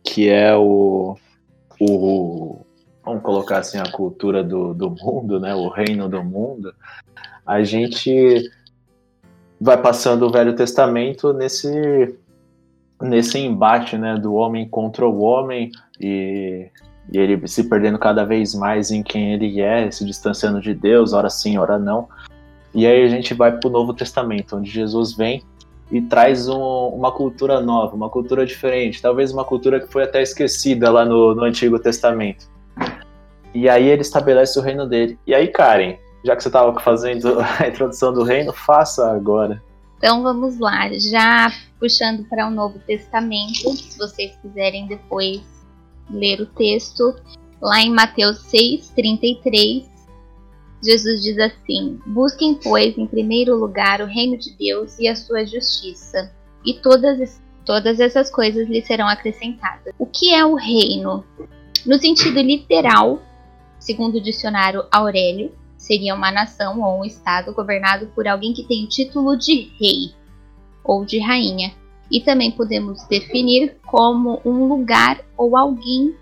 [0.04, 1.16] que é o,
[1.80, 2.61] o
[3.04, 6.72] vamos colocar assim a cultura do, do mundo, né, o reino do mundo,
[7.46, 8.50] a gente
[9.60, 12.16] vai passando o Velho Testamento nesse
[13.00, 16.68] nesse embate, né, do homem contra o homem e,
[17.12, 21.12] e ele se perdendo cada vez mais em quem ele é, se distanciando de Deus,
[21.12, 22.08] ora sim, ora não.
[22.72, 25.42] E aí a gente vai para o Novo Testamento, onde Jesus vem
[25.90, 30.22] e traz um, uma cultura nova, uma cultura diferente, talvez uma cultura que foi até
[30.22, 32.51] esquecida lá no, no Antigo Testamento.
[33.54, 35.18] E aí ele estabelece o reino dele.
[35.26, 39.62] E aí, Karen, já que você estava fazendo a introdução do reino, faça agora.
[39.98, 45.42] Então vamos lá, já puxando para o Novo Testamento, se vocês quiserem depois
[46.10, 47.14] ler o texto,
[47.60, 49.88] lá em Mateus 6, 33,
[50.82, 55.44] Jesus diz assim: Busquem, pois, em primeiro lugar o reino de Deus e a sua
[55.46, 56.32] justiça,
[56.66, 59.94] e todas, todas essas coisas lhe serão acrescentadas.
[59.98, 61.24] O que é o reino?
[61.84, 63.20] No sentido literal,
[63.78, 68.84] segundo o dicionário Aurélio, seria uma nação ou um estado governado por alguém que tem
[68.84, 70.14] o título de rei
[70.84, 71.74] ou de rainha.
[72.10, 76.14] E também podemos definir como um lugar ou alguém,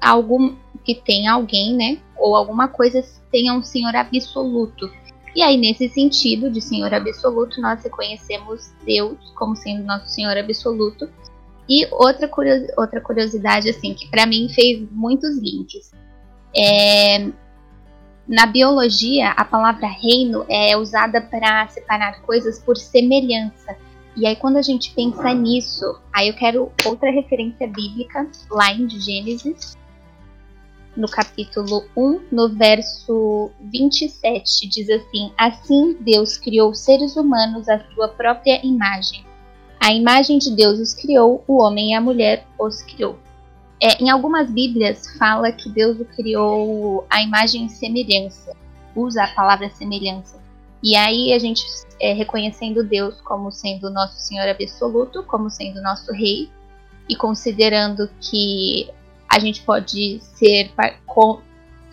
[0.00, 4.90] algum que tem alguém, né, ou alguma coisa tenha um senhor absoluto.
[5.36, 11.08] E aí, nesse sentido de senhor absoluto, nós reconhecemos Deus como sendo nosso senhor absoluto.
[11.70, 12.28] E outra,
[12.76, 15.92] outra curiosidade, assim, que para mim fez muitos links.
[16.52, 17.30] É,
[18.26, 23.76] na biologia, a palavra reino é usada para separar coisas por semelhança.
[24.16, 28.90] E aí, quando a gente pensa nisso, aí eu quero outra referência bíblica, lá em
[28.90, 29.78] Gênesis,
[30.96, 38.08] no capítulo 1, no verso 27, diz assim: Assim Deus criou seres humanos à sua
[38.08, 39.29] própria imagem.
[39.80, 43.18] A imagem de Deus os criou, o homem e a mulher os criou.
[43.82, 48.54] É, em algumas Bíblias fala que Deus o criou a imagem e semelhança,
[48.94, 50.38] usa a palavra semelhança.
[50.82, 51.64] E aí a gente
[51.98, 56.50] é, reconhecendo Deus como sendo nosso Senhor absoluto, como sendo nosso Rei,
[57.08, 58.88] e considerando que
[59.28, 60.70] a gente pode ser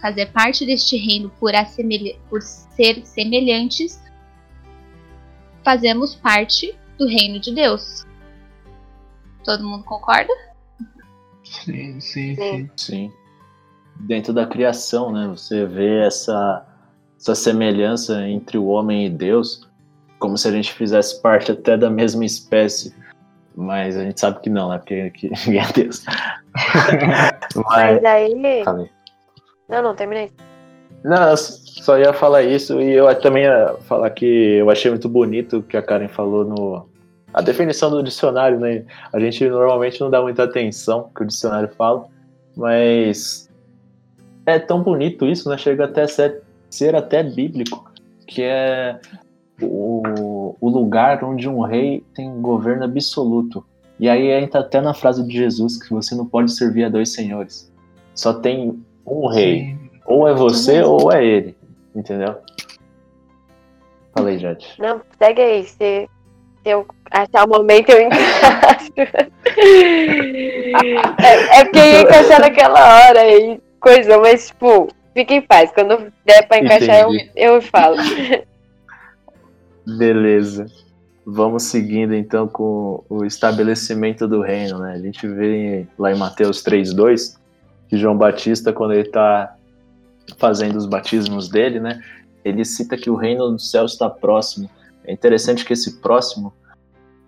[0.02, 1.54] fazer parte deste reino por,
[2.30, 4.02] por ser semelhantes,
[5.63, 8.06] fazemos parte do reino de Deus.
[9.44, 10.34] Todo mundo concorda?
[11.44, 12.70] Sim, sim, sim.
[12.76, 13.14] Sim.
[14.02, 15.28] Dentro da criação, né?
[15.28, 16.66] Você vê essa,
[17.20, 19.68] essa semelhança entre o homem e Deus,
[20.20, 22.94] como se a gente fizesse parte até da mesma espécie.
[23.56, 24.78] Mas a gente sabe que não, né?
[24.78, 26.04] Porque que, ninguém é Deus.
[27.56, 28.64] Mas, Mas aí.
[28.64, 28.92] Falei.
[29.68, 30.32] Não, não, terminei.
[31.08, 35.60] Não, só ia falar isso e eu também ia falar que eu achei muito bonito
[35.60, 36.86] o que a Karen falou no.
[37.34, 38.84] A definição do dicionário, né?
[39.13, 42.08] A gente normalmente não dá muita atenção que o dicionário fala,
[42.58, 43.50] mas
[44.46, 45.58] é tão bonito isso, né?
[45.58, 47.89] Chega até ser, ser até bíblico,
[48.28, 49.00] que é
[49.62, 53.65] o, o lugar onde um rei tem um governo absoluto.
[53.98, 57.13] E aí entra até na frase de Jesus que você não pode servir a dois
[57.13, 57.72] senhores.
[58.13, 59.67] Só tem um rei.
[59.67, 59.87] Sim.
[60.08, 61.56] Ou é você ou é ele.
[61.93, 62.38] Entendeu?
[64.15, 64.67] Falei, Jade.
[64.80, 65.63] Não, segue aí.
[65.65, 66.10] Se, se
[66.65, 68.91] eu achar o momento, eu encaixo.
[71.24, 75.72] é, é porque ia encaixar naquela hora aí, coisa, mas tipo, fique em paz.
[75.72, 77.98] Quando der pra encaixar, eu, eu falo.
[79.86, 80.65] Beleza.
[81.26, 84.93] Vamos seguindo então com o estabelecimento do reino, né?
[84.93, 87.38] A gente vê lá em Mateus 3:2
[87.89, 89.57] que João Batista quando ele está
[90.38, 92.02] fazendo os batismos dele, né?
[92.44, 94.70] Ele cita que o reino do céu está próximo.
[95.04, 96.54] É interessante que esse próximo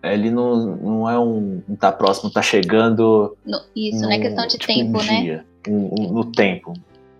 [0.01, 3.37] ele não, não é um tá próximo, tá chegando.
[3.45, 5.21] No, isso, não é questão de tipo, tempo, um né?
[5.21, 5.45] dia?
[5.67, 6.73] Um, um, no tempo.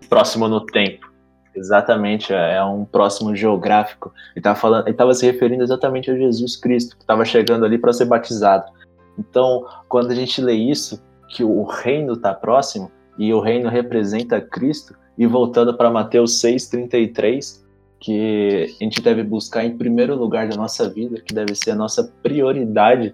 [0.07, 1.09] Próximo no tempo.
[1.53, 4.13] Exatamente, é, é um próximo geográfico.
[4.31, 7.77] Ele estava falando, ele estava se referindo exatamente a Jesus Cristo, que estava chegando ali
[7.77, 8.71] para ser batizado.
[9.17, 14.39] Então, quando a gente lê isso, que o reino está próximo e o reino representa
[14.39, 17.61] Cristo, e voltando para Mateus 6:33,
[17.99, 21.75] que a gente deve buscar em primeiro lugar da nossa vida, que deve ser a
[21.75, 23.13] nossa prioridade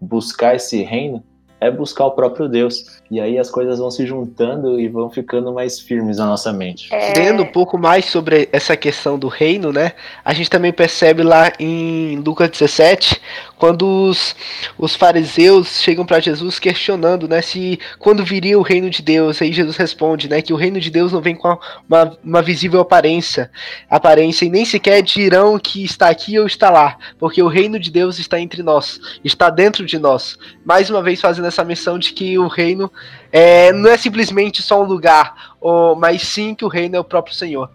[0.00, 1.22] buscar esse reino,
[1.60, 3.00] é buscar o próprio Deus.
[3.10, 6.92] E aí as coisas vão se juntando e vão ficando mais firmes na nossa mente.
[6.92, 7.12] É...
[7.14, 9.92] Vendo um pouco mais sobre essa questão do reino, né?
[10.24, 13.20] A gente também percebe lá em Lucas 17,
[13.56, 14.36] quando os,
[14.76, 19.52] os fariseus chegam para Jesus questionando, né, se quando viria o reino de Deus, aí
[19.52, 21.56] Jesus responde, né, que o reino de Deus não vem com
[21.88, 23.50] uma, uma visível aparência,
[23.88, 27.90] aparência e nem sequer dirão que está aqui ou está lá, porque o reino de
[27.90, 30.38] Deus está entre nós, está dentro de nós.
[30.64, 32.90] Mais uma vez fazendo essa missão de que o reino
[33.32, 37.04] é, não é simplesmente só um lugar, ou, mas sim que o reino é o
[37.04, 37.70] próprio Senhor.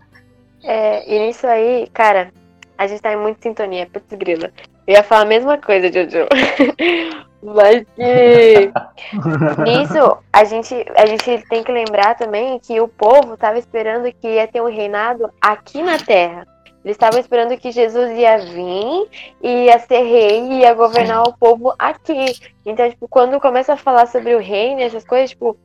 [0.63, 2.31] É, e nisso aí, cara,
[2.77, 4.51] a gente tá em muita sintonia, putz grila.
[4.87, 6.27] Eu ia falar a mesma coisa, Jojo.
[7.43, 8.71] Mas que
[9.63, 14.27] nisso a gente, a gente tem que lembrar também que o povo estava esperando que
[14.27, 16.45] ia ter um reinado aqui na terra.
[16.83, 19.07] Eles estavam esperando que Jesus ia vir,
[19.41, 22.33] ia ser rei e ia governar o povo aqui.
[22.65, 25.55] Então, tipo, quando começa a falar sobre o reino e essas coisas, tipo,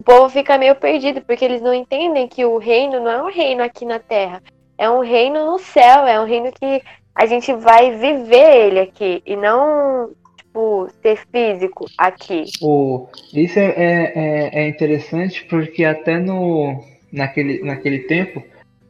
[0.00, 3.30] o povo fica meio perdido, porque eles não entendem que o reino não é um
[3.30, 4.42] reino aqui na terra.
[4.76, 6.82] É um reino no céu, é um reino que
[7.14, 12.44] a gente vai viver ele aqui e não tipo ser físico aqui.
[12.60, 16.82] O, isso é, é, é, é interessante porque até no
[17.12, 18.42] naquele, naquele tempo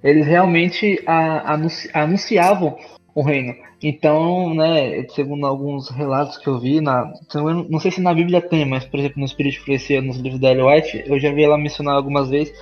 [0.05, 2.77] eles realmente a, anunci, anunciavam
[3.15, 3.55] o reino.
[3.83, 7.11] Então, né, segundo alguns relatos que eu vi, na,
[7.69, 10.51] não sei se na Bíblia tem, mas por exemplo no Espírito de nos livros da
[10.51, 12.55] Ellen White, eu já vi ela mencionar algumas vezes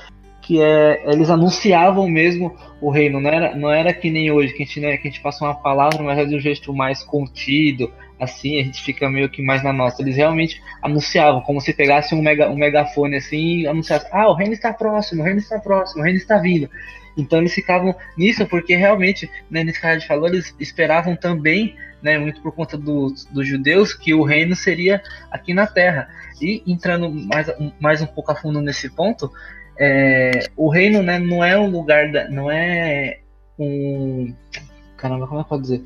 [0.43, 4.65] que é, eles anunciavam mesmo o reino, não era, não era que nem hoje, que
[4.65, 7.03] a gente, né, que a gente passa uma palavra, mas é de um gesto mais
[7.05, 10.03] contido, assim, a gente fica meio que mais na nossa.
[10.03, 14.35] Eles realmente anunciavam, como se pegasse um, mega, um megafone assim e anunciasse, ah, o
[14.35, 16.69] reino está próximo, o reino está próximo, o reino está vindo.
[17.17, 22.19] Então eles ficavam nisso porque realmente, né, nesse a gente falou, eles esperavam também, né,
[22.19, 26.09] muito por conta dos, judeus, que o reino seria aqui na terra.
[26.41, 27.47] E entrando mais,
[27.81, 29.31] mais um pouco a fundo nesse ponto,
[29.79, 33.21] é, o reino né, não é um lugar, da, não é
[33.59, 34.35] um.
[34.97, 35.83] Caramba, como é que eu posso dizer?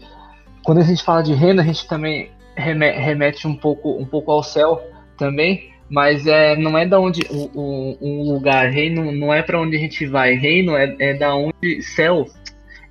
[0.62, 4.42] Quando a gente fala de reino, a gente também remete um, pouco, um pouco ao
[4.42, 4.82] céu
[5.16, 9.76] também, mas é, não é da onde um, um lugar, reino não é para onde
[9.76, 12.26] a gente vai, reino é, é da onde céu,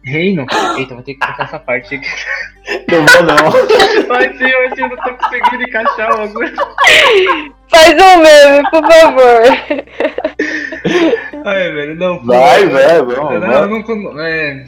[0.05, 0.45] reino.
[0.77, 2.07] Eita, vou ter que cortar essa parte aqui.
[2.91, 4.07] Não vou não.
[4.07, 6.55] Mas sim, hoje eu não tô conseguindo encaixar o bagulho.
[7.69, 9.41] Faz um meme, por favor.
[11.45, 12.25] Ai, velho, não.
[12.25, 13.41] Vai, velho, vamos.
[13.41, 14.65] Não, não, não, é...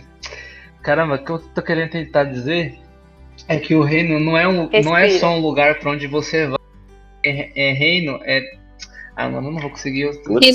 [0.83, 2.77] Caramba, o que eu tô querendo tentar dizer
[3.47, 6.45] é que o reino não é, um, não é só um lugar para onde você
[6.45, 6.56] vai.
[7.27, 8.41] É, é, reino, é.
[9.15, 10.09] Ah, mano, eu não vou conseguir.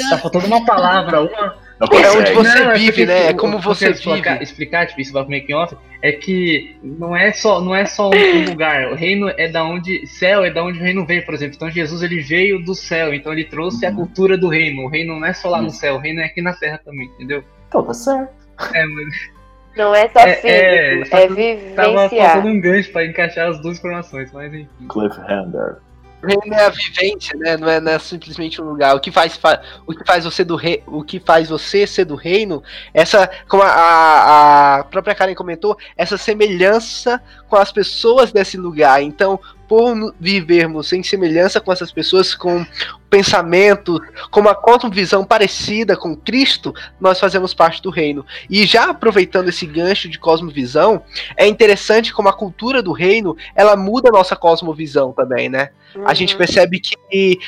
[0.09, 1.63] Tá faltando uma palavra, uma.
[1.91, 3.27] É onde você não, é vive, é né?
[3.29, 3.99] É como você vive.
[3.99, 7.85] Explicar, explicar, tipo, isso vai pro making off, é que não é só, não é
[7.85, 8.93] só um lugar.
[8.93, 10.07] O reino é da onde.
[10.07, 11.57] Céu é da onde o reino veio, por exemplo.
[11.57, 13.93] Então Jesus ele veio do céu, então ele trouxe uhum.
[13.93, 14.83] a cultura do reino.
[14.83, 17.07] O reino não é só lá no céu, o reino é aqui na terra também,
[17.07, 17.43] entendeu?
[17.67, 18.33] Então tá certo.
[18.75, 19.33] É, mas.
[19.75, 21.77] Não é só é, físico, é, é vivenciar.
[21.77, 24.69] Tava faltando um gancho pra encaixar as duas informações, mas enfim.
[24.87, 25.79] Cliffhanger.
[26.25, 27.57] Reino é a vivência, né?
[27.57, 28.95] Não é, não é, simplesmente um lugar.
[28.95, 29.39] O que faz,
[29.87, 32.63] o que faz você do rei, o que faz você ser do reino,
[32.95, 39.03] essa, como a, a própria Karen comentou, essa semelhança com as pessoas desse lugar.
[39.03, 42.65] Então, por vivermos em semelhança com essas pessoas, com
[43.13, 44.01] pensamento,
[44.31, 48.25] com uma cosmovisão parecida com Cristo, nós fazemos parte do reino.
[48.49, 51.03] E já aproveitando esse gancho de cosmovisão,
[51.37, 55.71] é interessante como a cultura do reino, ela muda a nossa cosmovisão também, né?
[55.95, 56.07] Uhum.
[56.07, 57.39] A gente percebe que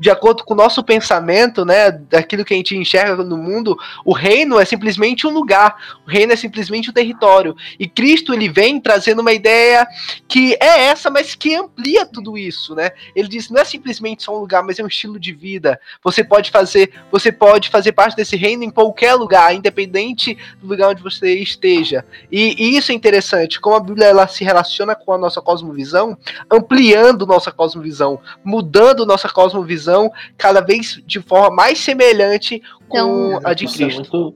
[0.00, 4.12] de acordo com o nosso pensamento, né, daquilo que a gente enxerga no mundo, o
[4.12, 5.76] reino é simplesmente um lugar,
[6.06, 7.54] o reino é simplesmente um território.
[7.78, 9.86] E Cristo ele vem trazendo uma ideia
[10.26, 12.90] que é essa essa, mas que amplia tudo isso, né?
[13.16, 15.80] Ele diz, não é simplesmente só um lugar, mas é um estilo de vida.
[16.02, 20.90] Você pode fazer, você pode fazer parte desse reino em qualquer lugar, independente do lugar
[20.90, 22.04] onde você esteja.
[22.30, 26.16] E, e isso é interessante, como a Bíblia ela se relaciona com a nossa cosmovisão,
[26.50, 33.54] ampliando nossa cosmovisão, mudando nossa cosmovisão cada vez de forma mais semelhante com então, a
[33.54, 34.34] de Cristo.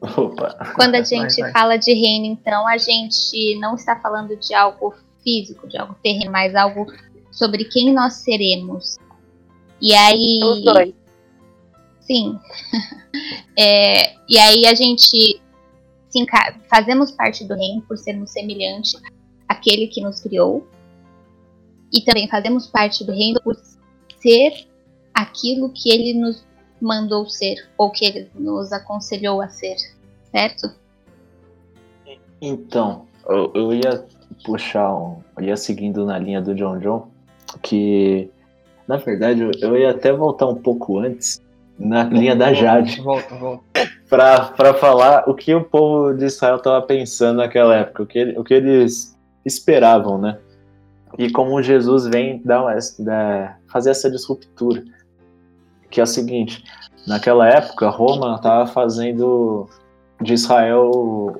[0.00, 0.72] Opa.
[0.74, 1.52] Quando a gente vai, vai.
[1.52, 6.30] fala de reino, então, a gente não está falando de algo físico, de algo terreno,
[6.30, 6.86] mas algo
[7.30, 8.98] sobre quem nós seremos.
[9.80, 10.40] E aí.
[10.42, 10.94] Os dois.
[12.00, 12.38] Sim.
[13.58, 15.40] é, e aí a gente
[16.08, 16.26] sim,
[16.70, 19.00] fazemos parte do reino por sermos semelhantes
[19.48, 20.66] àquele que nos criou.
[21.92, 23.56] E também fazemos parte do reino por
[24.20, 24.66] ser
[25.14, 26.44] aquilo que ele nos
[26.80, 29.76] mandou ser, ou que ele nos aconselhou a ser,
[30.30, 30.70] certo?
[32.40, 34.04] Então, eu, eu ia
[34.44, 37.08] puxar, um, ia seguindo na linha do John John,
[37.62, 38.30] que
[38.86, 41.40] na verdade eu ia até voltar um pouco antes,
[41.78, 43.00] na linha da Jade.
[43.00, 43.64] Volta, volta.
[44.08, 48.44] Para falar o que o povo de Israel estava pensando naquela época, o que, o
[48.44, 50.38] que eles esperavam, né?
[51.18, 54.84] E como Jesus vem dar, dar, fazer essa disruptura.
[55.90, 56.62] Que é o seguinte:
[57.06, 59.68] naquela época, Roma estava fazendo
[60.20, 60.90] de Israel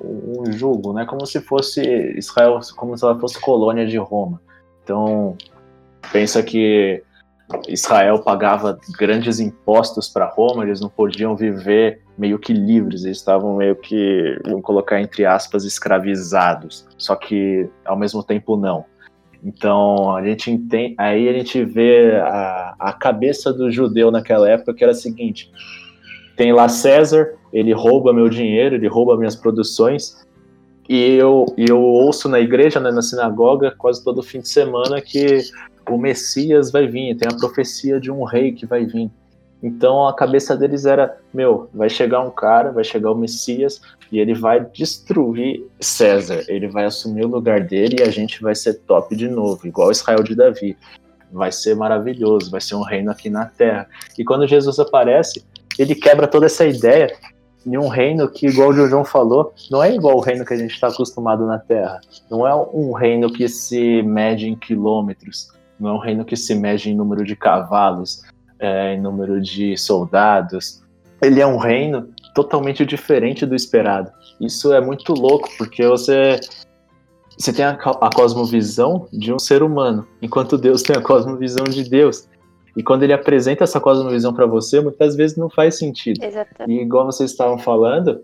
[0.02, 1.04] um jugo, né?
[1.04, 1.82] Como se fosse
[2.16, 4.40] Israel, como se ela fosse colônia de Roma.
[4.82, 5.36] Então,
[6.12, 7.02] pensa que
[7.68, 13.56] Israel pagava grandes impostos para Roma, eles não podiam viver meio que livres, eles estavam
[13.56, 16.86] meio que, vamos colocar entre aspas, escravizados.
[16.98, 18.84] Só que ao mesmo tempo não.
[19.44, 24.74] Então a gente entende, aí a gente vê a, a cabeça do judeu naquela época
[24.74, 25.52] que era a seguinte:
[26.36, 30.26] tem lá César, ele rouba meu dinheiro, ele rouba minhas produções.
[30.88, 35.40] E eu, eu ouço na igreja, né, na sinagoga, quase todo fim de semana que
[35.88, 39.10] o Messias vai vir, tem a profecia de um rei que vai vir.
[39.62, 43.80] Então a cabeça deles era: meu, vai chegar um cara, vai chegar o Messias
[44.12, 48.54] e ele vai destruir César, ele vai assumir o lugar dele e a gente vai
[48.54, 50.76] ser top de novo, igual Israel de Davi.
[51.32, 53.88] Vai ser maravilhoso, vai ser um reino aqui na terra.
[54.16, 55.44] E quando Jesus aparece,
[55.78, 57.12] ele quebra toda essa ideia
[57.66, 60.56] de um reino que, igual o João falou, não é igual o reino que a
[60.56, 62.00] gente está acostumado na Terra.
[62.30, 65.48] Não é um reino que se mede em quilômetros,
[65.78, 68.22] não é um reino que se mede em número de cavalos,
[68.58, 70.82] é, em número de soldados.
[71.22, 74.10] Ele é um reino totalmente diferente do esperado.
[74.40, 76.38] Isso é muito louco, porque você
[77.38, 81.88] você tem a, a cosmovisão de um ser humano, enquanto Deus tem a cosmovisão de
[81.88, 82.26] Deus.
[82.74, 86.22] E quando ele apresenta essa cosmovisão para você, muitas vezes não faz sentido.
[86.22, 86.78] Exatamente.
[86.78, 88.22] E igual vocês estavam falando,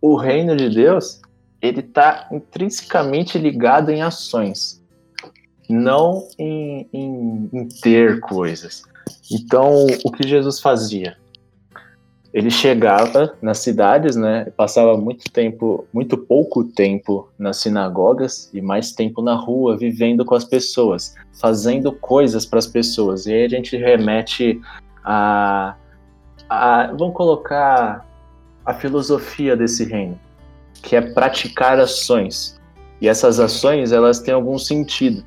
[0.00, 1.20] o reino de Deus,
[1.60, 4.82] ele está intrinsecamente ligado em ações,
[5.68, 8.82] não em, em, em ter coisas.
[9.30, 11.16] Então, o que Jesus fazia?
[12.34, 14.46] ele chegava nas cidades, né?
[14.56, 20.34] Passava muito tempo, muito pouco tempo nas sinagogas e mais tempo na rua, vivendo com
[20.34, 23.26] as pessoas, fazendo coisas para as pessoas.
[23.26, 24.60] E aí a gente remete
[25.04, 25.76] a,
[26.50, 28.04] a, vamos colocar
[28.66, 30.18] a filosofia desse reino,
[30.82, 32.60] que é praticar ações.
[33.00, 35.24] E essas ações, elas têm algum sentido.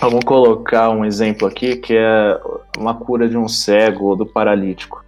[0.00, 2.40] Vamos colocar um exemplo aqui, que é
[2.76, 5.04] uma cura de um cego ou do paralítico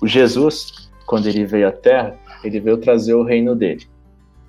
[0.00, 3.86] o Jesus, quando ele veio à Terra, ele veio trazer o reino dele.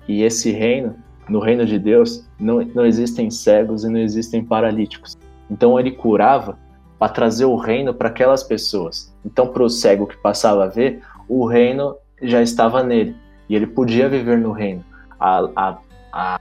[0.06, 0.94] E esse reino,
[1.28, 5.16] no reino de Deus, não, não existem cegos e não existem paralíticos.
[5.50, 6.58] Então ele curava
[6.98, 9.14] para trazer o reino para aquelas pessoas.
[9.24, 13.14] Então, para o cego que passava a ver, o reino já estava nele
[13.48, 14.84] e ele podia viver no reino.
[15.18, 15.78] A, a,
[16.12, 16.40] a,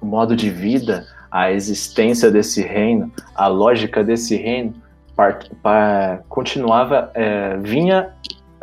[0.00, 4.74] o modo de vida, a existência desse reino, a lógica desse reino
[5.20, 8.14] part, part, continuava, é, vinha,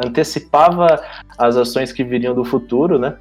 [0.04, 1.02] antecipava
[1.38, 3.16] as ações que viriam do futuro, né?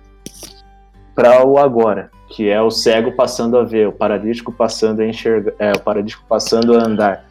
[1.15, 5.53] Para o agora, que é o cego passando a ver, o paralítico passando a enxergar,
[5.59, 7.25] é, o paralítico passando a andar.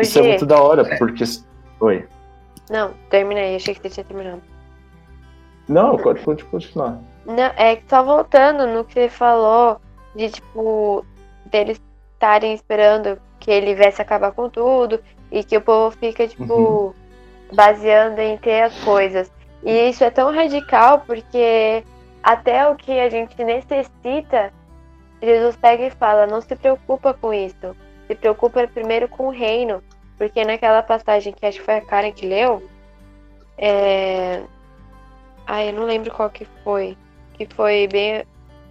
[0.00, 1.24] Isso é muito da hora, porque.
[1.80, 2.06] Oi.
[2.70, 4.42] Não, terminei, achei que você tinha terminado.
[5.68, 6.98] Não, pode, pode continuar.
[7.26, 9.80] Não, é que só voltando no que você falou
[10.14, 11.04] de tipo
[11.46, 11.80] deles
[12.14, 16.94] estarem esperando que ele viesse acabar com tudo e que o povo fica tipo uhum.
[17.52, 19.30] baseando em ter as coisas.
[19.64, 21.84] E isso é tão radical porque
[22.22, 24.52] até o que a gente necessita,
[25.20, 27.76] Jesus pega e fala, não se preocupa com isso.
[28.06, 29.82] Se preocupa primeiro com o reino.
[30.16, 32.62] Porque naquela passagem que acho que foi a Karen que leu,
[33.58, 34.42] é...
[35.46, 36.96] Ai, eu não lembro qual que foi.
[37.34, 38.24] Que foi bem.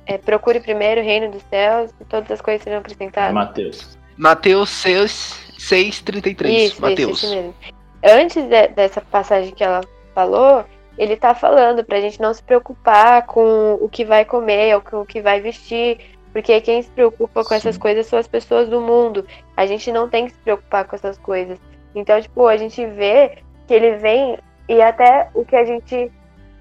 [0.06, 3.34] É, procure primeiro o reino dos céus e todas as coisas serão acrescentadas.
[3.34, 3.98] Mateus.
[4.18, 6.72] Mateus 6, 6 33.
[6.72, 7.18] Isso, Mateus.
[7.18, 7.56] Isso, isso mesmo.
[8.04, 9.82] Antes de, dessa passagem que ela
[10.14, 10.66] falou,
[10.98, 15.02] ele tá falando pra gente não se preocupar com o que vai comer ou com
[15.02, 16.00] o que vai vestir,
[16.34, 17.56] porque quem se preocupa com Sim.
[17.56, 19.26] essas coisas são as pessoas do mundo.
[19.56, 21.60] A gente não tem que se preocupar com essas coisas.
[21.94, 23.38] Então, tipo, a gente vê
[23.68, 24.38] que ele vem
[24.68, 26.12] e até o que a gente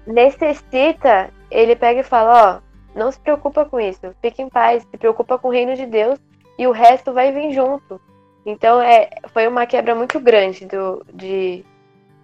[0.05, 4.97] necessita, ele pega e fala, ó, não se preocupa com isso, fique em paz, se
[4.97, 6.19] preocupa com o reino de Deus
[6.57, 7.99] e o resto vai vir junto.
[8.45, 11.63] Então é, foi uma quebra muito grande do, de,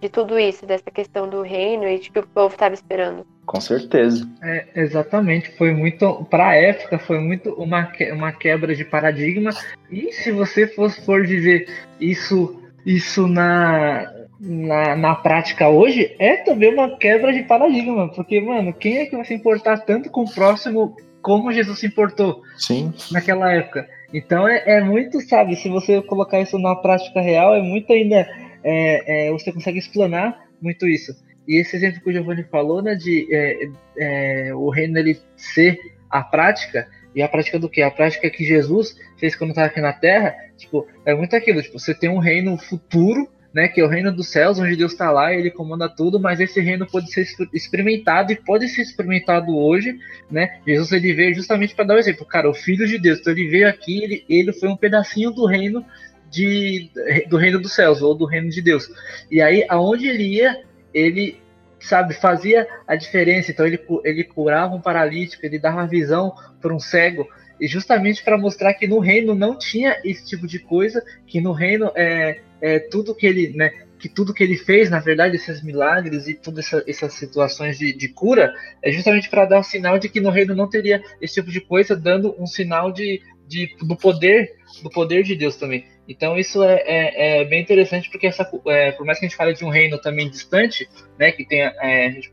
[0.00, 3.26] de tudo isso, dessa questão do reino e de que o povo estava esperando.
[3.46, 4.28] Com certeza.
[4.42, 9.50] É, exatamente, foi muito, para a época, foi muito uma, uma quebra de paradigma.
[9.90, 11.66] E se você fosse for viver
[11.98, 18.08] isso, isso na, na, na prática hoje, é também uma quebra de paradigma.
[18.08, 21.86] Porque, mano, quem é que vai se importar tanto com o próximo como Jesus se
[21.86, 22.92] importou Sim.
[23.10, 23.88] naquela época?
[24.12, 28.26] Então é, é muito, sabe, se você colocar isso na prática real, é muito ainda
[28.64, 31.12] é, é, você consegue explanar muito isso.
[31.46, 33.68] E esse exemplo que o Giovanni falou, né, de é,
[33.98, 35.78] é, o reino ele ser
[36.10, 37.82] a prática, e a prática do que?
[37.82, 41.78] A prática que Jesus fez quando estava aqui na Terra, tipo, é muito aquilo, tipo,
[41.78, 45.10] você tem um reino futuro, né, que é o reino dos céus, onde Deus está
[45.10, 49.98] lá, ele comanda tudo, mas esse reino pode ser experimentado e pode ser experimentado hoje,
[50.30, 50.60] né?
[50.66, 53.32] Jesus ele veio justamente para dar o um exemplo, cara, o filho de Deus, então
[53.32, 55.84] ele veio aqui, ele, ele foi um pedacinho do reino
[56.30, 56.90] de,
[57.28, 58.88] do reino dos céus ou do reino de Deus.
[59.30, 61.40] E aí, aonde ele ia, ele
[61.80, 63.50] sabe fazia a diferença.
[63.50, 67.26] Então ele, ele curava um paralítico, ele dava visão para um cego
[67.60, 71.52] e justamente para mostrar que no reino não tinha esse tipo de coisa, que no
[71.52, 75.62] reino é, é tudo que ele, né, que tudo que ele fez, na verdade, esses
[75.62, 79.98] milagres e todas essa, essas situações de, de, cura, é justamente para dar um sinal
[79.98, 83.74] de que no reino não teria esse tipo de coisa, dando um sinal de, de
[83.82, 85.84] do poder do poder de Deus também.
[86.08, 89.36] Então isso é, é, é bem interessante porque essa, é, por mais que a gente
[89.36, 90.88] fale de um reino também distante,
[91.18, 92.32] né, que tem é, a gente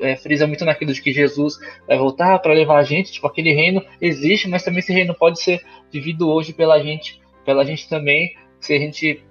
[0.00, 3.52] é, frisa muito naquilo de que Jesus vai voltar para levar a gente, tipo aquele
[3.52, 8.34] reino existe, mas também esse reino pode ser vivido hoje pela gente, pela gente também,
[8.60, 9.22] se a gente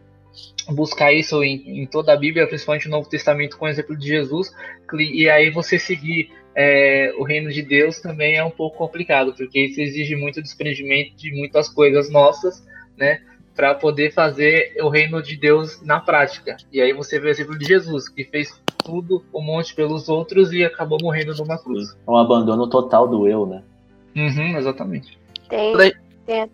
[0.70, 4.08] buscar isso em, em toda a Bíblia, principalmente no Novo Testamento, com o exemplo de
[4.08, 4.52] Jesus,
[4.98, 9.60] e aí você seguir é, o reino de Deus também é um pouco complicado, porque
[9.60, 12.66] isso exige muito desprendimento de muitas coisas nossas,
[12.98, 13.22] né?
[13.56, 16.58] para poder fazer o reino de Deus na prática.
[16.72, 20.52] E aí você vê o exemplo de Jesus, que fez tudo um monte pelos outros
[20.54, 21.96] e acabou morrendo numa cruz.
[22.08, 23.64] Um abandono total do eu, né?
[24.16, 25.18] Uhum, exatamente.
[25.50, 25.76] Tem,
[26.26, 26.50] tem...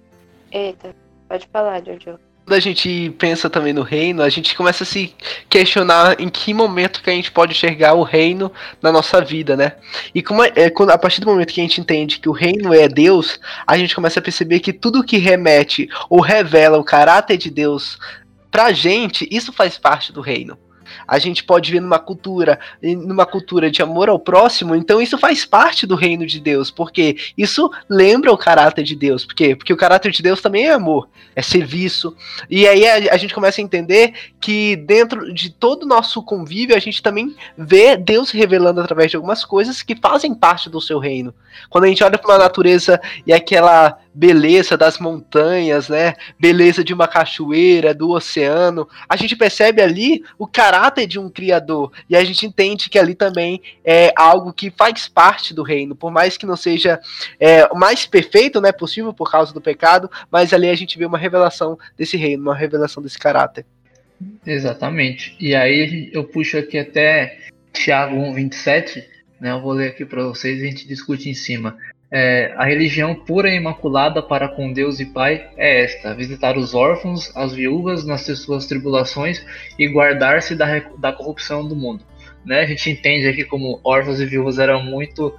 [0.52, 0.96] Eita,
[1.28, 2.20] pode falar, Jojo
[2.50, 5.14] quando a gente pensa também no reino, a gente começa a se
[5.48, 8.52] questionar em que momento que a gente pode enxergar o reino
[8.82, 9.74] na nossa vida, né?
[10.16, 12.32] E como é, é, quando, a partir do momento que a gente entende que o
[12.32, 16.84] reino é Deus, a gente começa a perceber que tudo que remete ou revela o
[16.84, 18.00] caráter de Deus
[18.50, 20.58] pra gente, isso faz parte do reino
[21.08, 25.46] a gente pode ver numa cultura, numa cultura de amor ao próximo, então isso faz
[25.46, 29.56] parte do reino de Deus, porque isso lembra o caráter de Deus, por quê?
[29.56, 32.16] Porque o caráter de Deus também é amor, é serviço,
[32.50, 36.76] e aí a, a gente começa a entender que dentro de todo o nosso convívio,
[36.76, 41.00] a gente também vê Deus revelando através de algumas coisas que fazem parte do seu
[41.00, 41.34] reino.
[41.70, 46.14] Quando a gente olha para uma natureza e aquela beleza das montanhas, né?
[46.38, 48.86] Beleza de uma cachoeira, do oceano.
[49.08, 53.16] A gente percebe ali o caráter de um criador e a gente entende que ali
[53.16, 57.00] também é algo que faz parte do reino, por mais que não seja
[57.40, 61.06] é, o mais perfeito, né, possível por causa do pecado, mas ali a gente vê
[61.06, 63.66] uma revelação desse reino, uma revelação desse caráter.
[64.46, 65.34] Exatamente.
[65.40, 67.38] E aí eu puxo aqui até
[67.72, 69.02] Tiago 1:27,
[69.40, 69.52] né?
[69.52, 71.78] Eu vou ler aqui para vocês e a gente discute em cima.
[72.12, 76.74] É, a religião pura e imaculada para com Deus e Pai é esta: visitar os
[76.74, 79.46] órfãos, as viúvas nas suas tribulações
[79.78, 82.04] e guardar-se da, da corrupção do mundo.
[82.44, 82.62] Né?
[82.62, 85.36] A gente entende aqui como órfãos e viúvas eram muito.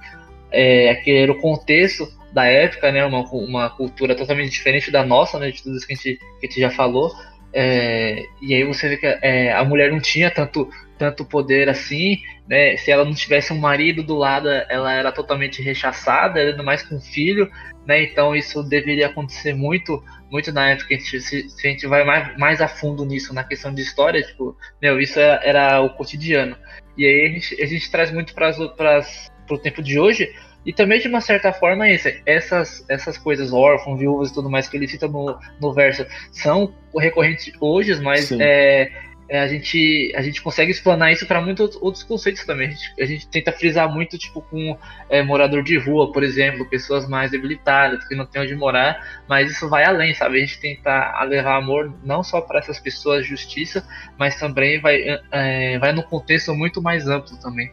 [0.49, 3.05] É, aquele era o contexto da época, né?
[3.05, 5.51] Uma, uma cultura totalmente diferente da nossa, né?
[5.51, 7.11] De tudo isso que a gente, que a gente já falou.
[7.53, 10.69] É, e aí você vê que é, a mulher não tinha tanto,
[11.01, 12.77] tanto poder assim, né?
[12.77, 16.97] Se ela não tivesse um marido do lado, ela era totalmente rechaçada, ainda mais com
[16.97, 17.49] um filho,
[17.87, 18.03] né?
[18.03, 20.93] Então isso deveria acontecer muito, muito na época.
[20.93, 23.81] A gente, se, se, a gente vai mais, mais a fundo nisso, na questão de
[23.81, 26.55] história, tipo, meu, isso era, era o cotidiano.
[26.95, 29.01] E aí a gente, a gente traz muito para
[29.49, 30.31] o tempo de hoje,
[30.63, 34.67] e também, de uma certa forma, esse, essas, essas coisas, órfãos, viúvas e tudo mais
[34.67, 38.91] que ele cita no, no verso, são recorrentes hoje, mas é,
[39.31, 42.67] é, a, gente, a gente consegue explanar isso para muitos outros conceitos também.
[42.67, 44.77] A gente, a gente tenta frisar muito, tipo, com
[45.09, 49.49] é, morador de rua, por exemplo, pessoas mais debilitadas, que não têm onde morar, mas
[49.49, 50.35] isso vai além, sabe?
[50.35, 53.87] A gente tenta levar amor não só para essas pessoas, justiça,
[54.19, 55.01] mas também vai,
[55.31, 57.71] é, vai no contexto muito mais amplo também.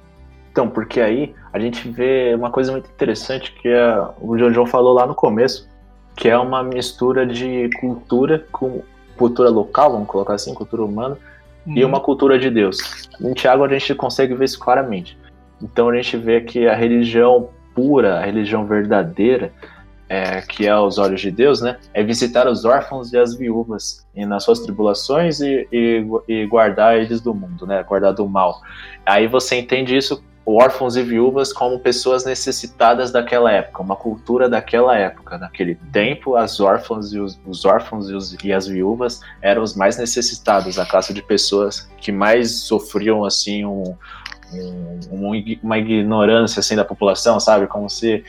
[0.52, 4.94] Então, porque aí a gente vê uma coisa muito interessante que é, o Jojo falou
[4.94, 5.68] lá no começo,
[6.14, 8.80] que é uma mistura de cultura com
[9.16, 11.18] cultura local, vamos colocar assim, cultura humana,
[11.66, 11.76] uhum.
[11.76, 13.08] e uma cultura de Deus.
[13.20, 15.18] Em Tiago a gente consegue ver isso claramente.
[15.62, 19.52] Então a gente vê que a religião pura, a religião verdadeira,
[20.08, 24.06] é, que é aos olhos de Deus, né, é visitar os órfãos e as viúvas
[24.14, 28.60] e nas suas tribulações e, e, e guardar eles do mundo, né, guardar do mal.
[29.04, 30.24] Aí você entende isso
[30.56, 35.36] órfãos e viúvas como pessoas necessitadas daquela época, uma cultura daquela época.
[35.36, 39.74] Naquele tempo, as órfãs e os, os órfãos e, os, e, as viúvas eram os
[39.74, 43.94] mais necessitados, a classe de pessoas que mais sofriam assim um,
[45.10, 48.24] um, uma ignorância assim da população, sabe, como se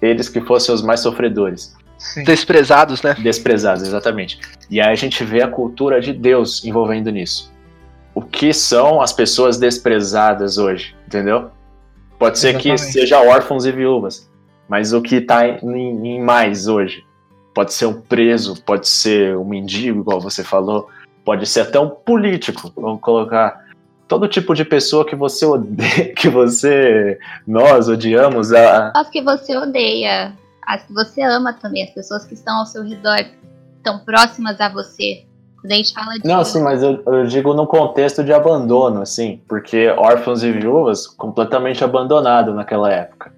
[0.00, 1.76] eles que fossem os mais sofredores.
[1.98, 2.22] Sim.
[2.24, 3.14] Desprezados, né?
[3.18, 4.40] Desprezados, exatamente.
[4.70, 7.52] E aí a gente vê a cultura de Deus envolvendo nisso.
[8.14, 11.50] O que são as pessoas desprezadas hoje, entendeu?
[12.18, 12.86] Pode ser Exatamente.
[12.86, 14.28] que seja órfãos e viúvas,
[14.68, 17.04] mas o que está em, em, mais hoje?
[17.54, 20.88] Pode ser um preso, pode ser um mendigo, igual você falou,
[21.24, 22.72] pode ser até um político.
[22.76, 23.64] Vamos colocar
[24.08, 28.52] todo tipo de pessoa que você odeia, que você, nós odiamos.
[28.52, 28.92] A...
[28.96, 30.32] As que você odeia,
[30.66, 33.24] as que você ama também, as pessoas que estão ao seu redor,
[33.76, 35.24] estão próximas a você.
[35.68, 36.26] Gente fala de.
[36.26, 41.06] Não, sim, mas eu, eu, digo no contexto de abandono, assim, porque órfãos e viúvas
[41.06, 43.32] completamente abandonado naquela época.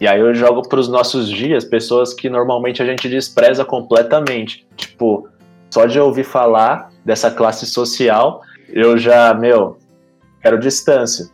[0.00, 4.66] E aí eu jogo para os nossos dias pessoas que normalmente a gente despreza completamente.
[4.76, 5.28] Tipo,
[5.70, 9.78] só de ouvir falar dessa classe social, eu já, meu,
[10.40, 11.30] quero distância.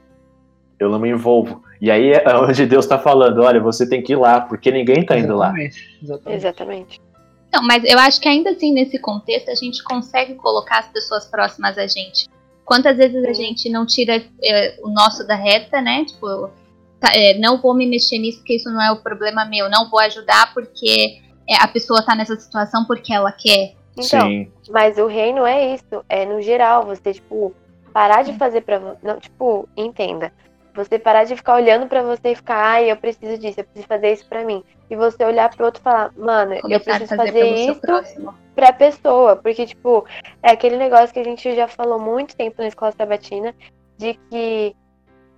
[0.79, 1.63] Eu não me envolvo.
[1.81, 5.01] E aí é onde Deus está falando: olha, você tem que ir lá, porque ninguém
[5.01, 5.55] está indo lá.
[5.59, 6.37] Exatamente.
[6.37, 7.08] Exatamente.
[7.53, 11.27] Não, mas eu acho que ainda assim, nesse contexto, a gente consegue colocar as pessoas
[11.27, 12.29] próximas a gente.
[12.65, 16.05] Quantas vezes a gente não tira é, o nosso da reta, né?
[16.05, 16.51] Tipo,
[17.01, 19.71] tá, é, não vou me mexer nisso porque isso não é o problema meu.
[19.71, 21.19] Não vou ajudar porque
[21.49, 23.75] é, a pessoa tá nessa situação porque ela quer.
[23.97, 24.53] Então, Sim.
[24.69, 26.05] mas o reino é isso.
[26.09, 27.55] É no geral, você, tipo,
[27.93, 28.79] parar de fazer pra.
[29.03, 30.31] Não, tipo, entenda.
[30.79, 33.87] Você parar de ficar olhando para você e ficar, ai, eu preciso disso, eu preciso
[33.89, 34.63] fazer isso para mim.
[34.89, 38.73] E você olhar pro outro e falar, mano, Começar eu preciso fazer, fazer isso pra
[38.73, 39.35] pessoa.
[39.35, 40.07] Porque, tipo,
[40.41, 43.53] é aquele negócio que a gente já falou muito tempo na escola sabatina,
[43.97, 44.77] de que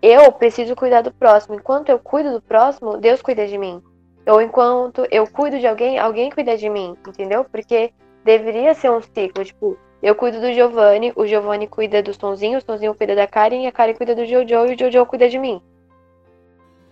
[0.02, 1.54] eu preciso cuidar do próximo.
[1.54, 3.82] Enquanto eu cuido do próximo, Deus cuida de mim.
[4.26, 7.44] Ou enquanto eu cuido de alguém, alguém cuida de mim, entendeu?
[7.44, 12.58] Porque deveria ser um ciclo, tipo, eu cuido do Giovanni, o Giovanni cuida do Sonzinho,
[12.58, 15.28] o Sonzinho cuida da Karen, e a Karen cuida do Jojo e o Jojo cuida
[15.28, 15.60] de mim.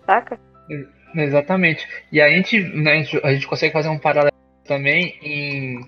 [0.05, 0.39] Saca?
[1.15, 1.87] Exatamente.
[2.11, 5.79] E a gente, né, a gente, a consegue fazer um paralelo também em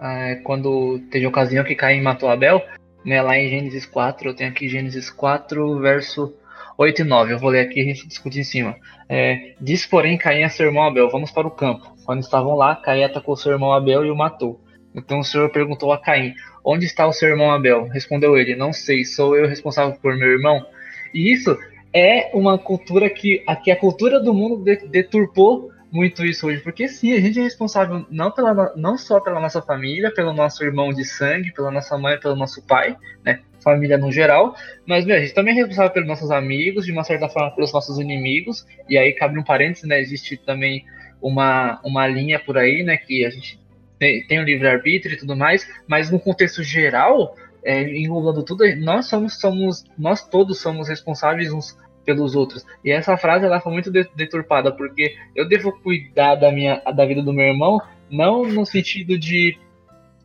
[0.00, 2.62] é, quando teve ocasião que Caim matou Abel,
[3.04, 6.34] né, lá em Gênesis 4, eu tenho aqui Gênesis 4, verso
[6.76, 7.32] 8 e 9.
[7.32, 8.76] Eu vou ler aqui e a gente discute em cima.
[9.08, 11.94] É, Diz, porém, Caim a seu irmão Abel: Vamos para o campo.
[12.04, 14.60] Quando estavam lá, Caim atacou seu irmão Abel e o matou.
[14.94, 16.34] Então o Senhor perguntou a Caim:
[16.64, 17.88] Onde está o seu irmão Abel?
[17.88, 20.66] Respondeu ele: Não sei, sou eu responsável por meu irmão.
[21.12, 21.56] E isso
[21.92, 27.12] é uma cultura que, que a cultura do mundo deturpou muito isso hoje, porque sim,
[27.12, 31.04] a gente é responsável não, pela, não só pela nossa família, pelo nosso irmão de
[31.04, 33.38] sangue, pela nossa mãe, pelo nosso pai, né?
[33.62, 37.04] Família no geral, mas meu, a gente também é responsável pelos nossos amigos, de uma
[37.04, 40.00] certa forma pelos nossos inimigos, e aí cabe um parênteses, né?
[40.00, 40.84] Existe também
[41.22, 42.96] uma, uma linha por aí, né?
[42.96, 43.60] Que a gente
[43.98, 49.06] tem, tem o livre-arbítrio e tudo mais, mas no contexto geral, é, englobando tudo, nós
[49.06, 52.64] somos, somos, nós todos somos responsáveis uns pelos outros.
[52.84, 57.22] E essa frase ela foi muito deturpada, porque eu devo cuidar da minha da vida
[57.22, 57.80] do meu irmão,
[58.10, 59.58] não no sentido de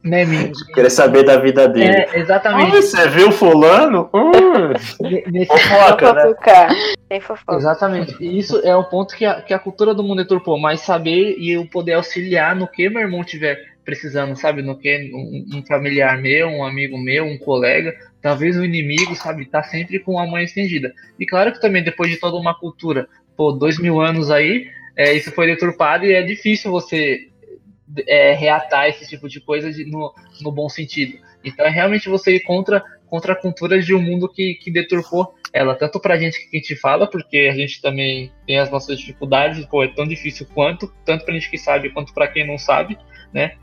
[0.03, 0.51] né, me...
[0.73, 1.91] Querer saber da vida dele.
[1.91, 2.77] É, exatamente.
[2.77, 4.09] Ah, você viu fulano?
[4.13, 4.73] Uh,
[5.31, 5.47] Nesse...
[5.47, 6.33] fofoca, né?
[7.07, 7.57] Tem fofoca.
[7.57, 8.15] Exatamente.
[8.19, 11.35] E isso é um ponto que a, que a cultura do mundo deturpou, mas saber
[11.37, 14.61] e eu poder auxiliar no que meu irmão tiver precisando, sabe?
[14.61, 19.45] No que um, um familiar meu, um amigo meu, um colega, talvez o inimigo, sabe,
[19.45, 20.93] tá sempre com a mão estendida.
[21.19, 25.13] E claro que também depois de toda uma cultura, pô, dois mil anos aí, é,
[25.13, 27.28] isso foi deturpado e é difícil você
[28.07, 31.19] é, reatar esse tipo de coisa de, no, no bom sentido.
[31.43, 35.33] Então é realmente você ir contra, contra a cultura de um mundo que, que deturpou
[35.51, 38.99] ela, tanto pra gente que a gente fala, porque a gente também tem as nossas
[38.99, 42.57] dificuldades, pô, é tão difícil quanto, tanto pra gente que sabe quanto para quem não
[42.57, 42.97] sabe,
[43.33, 43.53] né?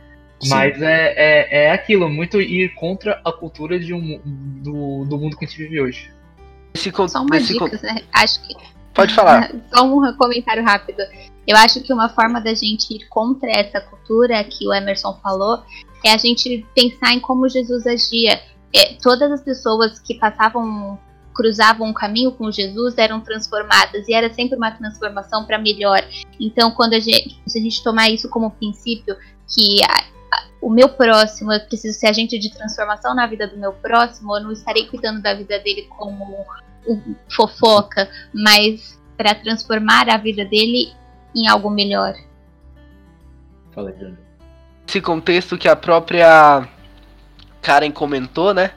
[0.48, 4.20] Mas é, é, é aquilo, muito ir contra a cultura de um,
[4.62, 6.10] do, do mundo que a gente vive hoje.
[7.08, 8.02] Só uma dica, né?
[8.12, 8.54] Acho que.
[8.92, 9.50] Pode falar.
[9.74, 11.02] Só um comentário rápido.
[11.46, 15.62] Eu acho que uma forma da gente ir contra essa cultura que o Emerson falou
[16.04, 18.40] é a gente pensar em como Jesus agia.
[18.74, 20.98] É, todas as pessoas que passavam,
[21.32, 26.02] cruzavam o caminho com Jesus eram transformadas e era sempre uma transformação para melhor.
[26.40, 29.16] Então, quando a gente, se a gente tomar isso como princípio,
[29.48, 29.80] que
[30.60, 34.42] o meu próximo, eu preciso ser agente de transformação na vida do meu próximo, eu
[34.42, 36.44] não estarei cuidando da vida dele como
[36.88, 40.92] um fofoca, mas para transformar a vida dele
[41.36, 42.14] em algo melhor.
[43.72, 44.14] Fala aí,
[44.88, 46.66] Esse contexto que a própria
[47.60, 48.70] Karen comentou, né?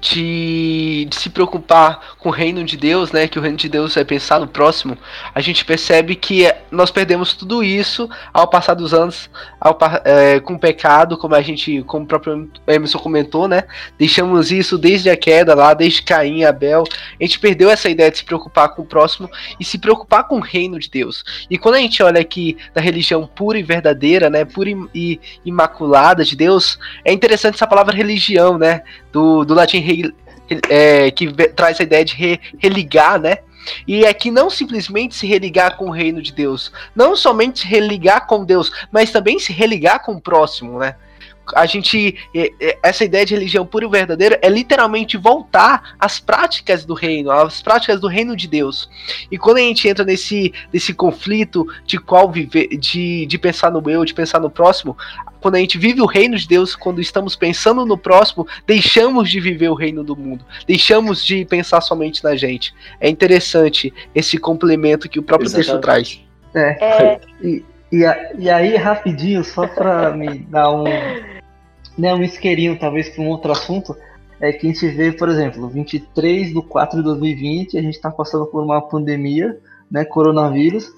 [0.00, 3.28] De, de, se preocupar com o reino de Deus, né?
[3.28, 4.96] Que o reino de Deus é pensar no próximo,
[5.34, 9.28] a gente percebe que nós perdemos tudo isso ao passar dos anos
[9.60, 13.64] ao, é, com o pecado, como a gente, como o próprio Emerson comentou, né?
[13.98, 16.84] Deixamos isso desde a queda lá, desde Caim Abel.
[17.20, 19.28] A gente perdeu essa ideia de se preocupar com o próximo
[19.58, 21.24] e se preocupar com o reino de Deus.
[21.50, 24.44] E quando a gente olha aqui da religião pura e verdadeira, né?
[24.44, 28.82] Pura e, e imaculada de Deus, é interessante essa palavra religião, né?
[29.12, 30.14] Do, do latim re,
[30.68, 33.38] é, que traz a ideia de re, religar, né?
[33.86, 37.66] E é que não simplesmente se religar com o reino de Deus, não somente se
[37.66, 40.96] religar com Deus, mas também se religar com o próximo, né?
[41.54, 42.16] A gente
[42.82, 47.62] essa ideia de religião pura e verdadeira é literalmente voltar às práticas do reino, às
[47.62, 48.88] práticas do reino de Deus.
[49.30, 53.90] E quando a gente entra nesse, nesse conflito de qual viver, de, de pensar no
[53.90, 54.96] eu, de pensar no próximo,
[55.40, 59.40] quando a gente vive o reino de Deus, quando estamos pensando no próximo, deixamos de
[59.40, 62.74] viver o reino do mundo, deixamos de pensar somente na gente.
[63.00, 65.70] É interessante esse complemento que o próprio Exatamente.
[65.70, 66.30] texto traz.
[66.54, 66.84] É.
[66.84, 67.20] é.
[67.42, 68.04] E, e,
[68.38, 70.84] e, aí, rapidinho, só para me dar um,
[72.00, 73.96] né, um isqueirinho, talvez, para um outro assunto,
[74.40, 78.10] é que a gente vê, por exemplo, 23 de 4 de 2020, a gente está
[78.10, 79.58] passando por uma pandemia,
[79.90, 80.92] né, coronavírus,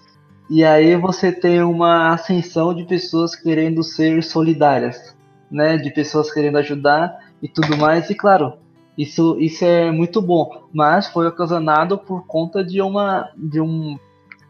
[0.50, 5.16] e aí você tem uma ascensão de pessoas querendo ser solidárias,
[5.50, 5.78] né?
[5.78, 8.10] De pessoas querendo ajudar e tudo mais.
[8.10, 8.54] E claro,
[8.96, 13.96] isso, isso é muito bom, mas foi ocasionado por conta de uma de um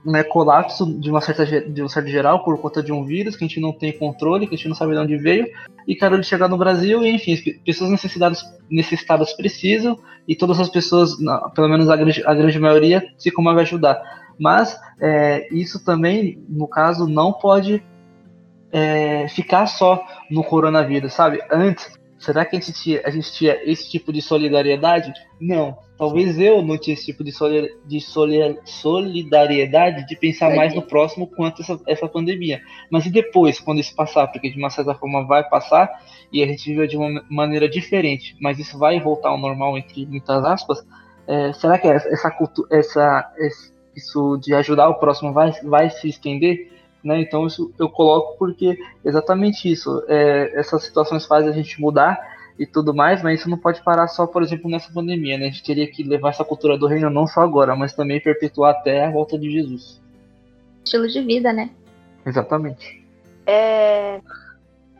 [0.04, 3.44] né, colapso de uma certa de um certo geral por conta de um vírus que
[3.44, 5.46] a gente não tem controle, que a gente não sabe de onde veio
[5.86, 10.68] e cara de chegar no Brasil e enfim, pessoas necessitadas necessitadas precisam e todas as
[10.68, 11.16] pessoas,
[11.54, 14.00] pelo menos a grande, a grande maioria, se como vai ajudar.
[14.38, 17.82] Mas é, isso também, no caso, não pode
[18.72, 21.40] é, ficar só no coronavírus, sabe?
[21.50, 25.12] Antes, será que a gente, tinha, a gente tinha esse tipo de solidariedade?
[25.40, 25.76] Não.
[26.02, 27.30] Talvez eu não tinha esse tipo de,
[27.86, 32.60] de solidariedade de pensar mais no próximo quanto essa, essa pandemia.
[32.90, 34.26] Mas e depois, quando isso passar?
[34.26, 35.88] Porque de uma certa forma vai passar
[36.32, 40.04] e a gente vive de uma maneira diferente, mas isso vai voltar ao normal, entre
[40.04, 40.84] muitas aspas.
[41.24, 46.68] É, será que essa, essa, essa, isso de ajudar o próximo vai, vai se estender,
[47.04, 47.20] né?
[47.20, 52.18] Então isso eu coloco porque exatamente isso, é, essas situações fazem a gente mudar
[52.62, 55.46] e tudo mais, mas isso não pode parar só, por exemplo, nessa pandemia, né?
[55.46, 58.70] A gente teria que levar essa cultura do reino não só agora, mas também perpetuar
[58.70, 60.00] até a volta de Jesus.
[60.84, 61.70] Estilo de vida, né?
[62.24, 63.04] Exatamente.
[63.46, 64.20] É...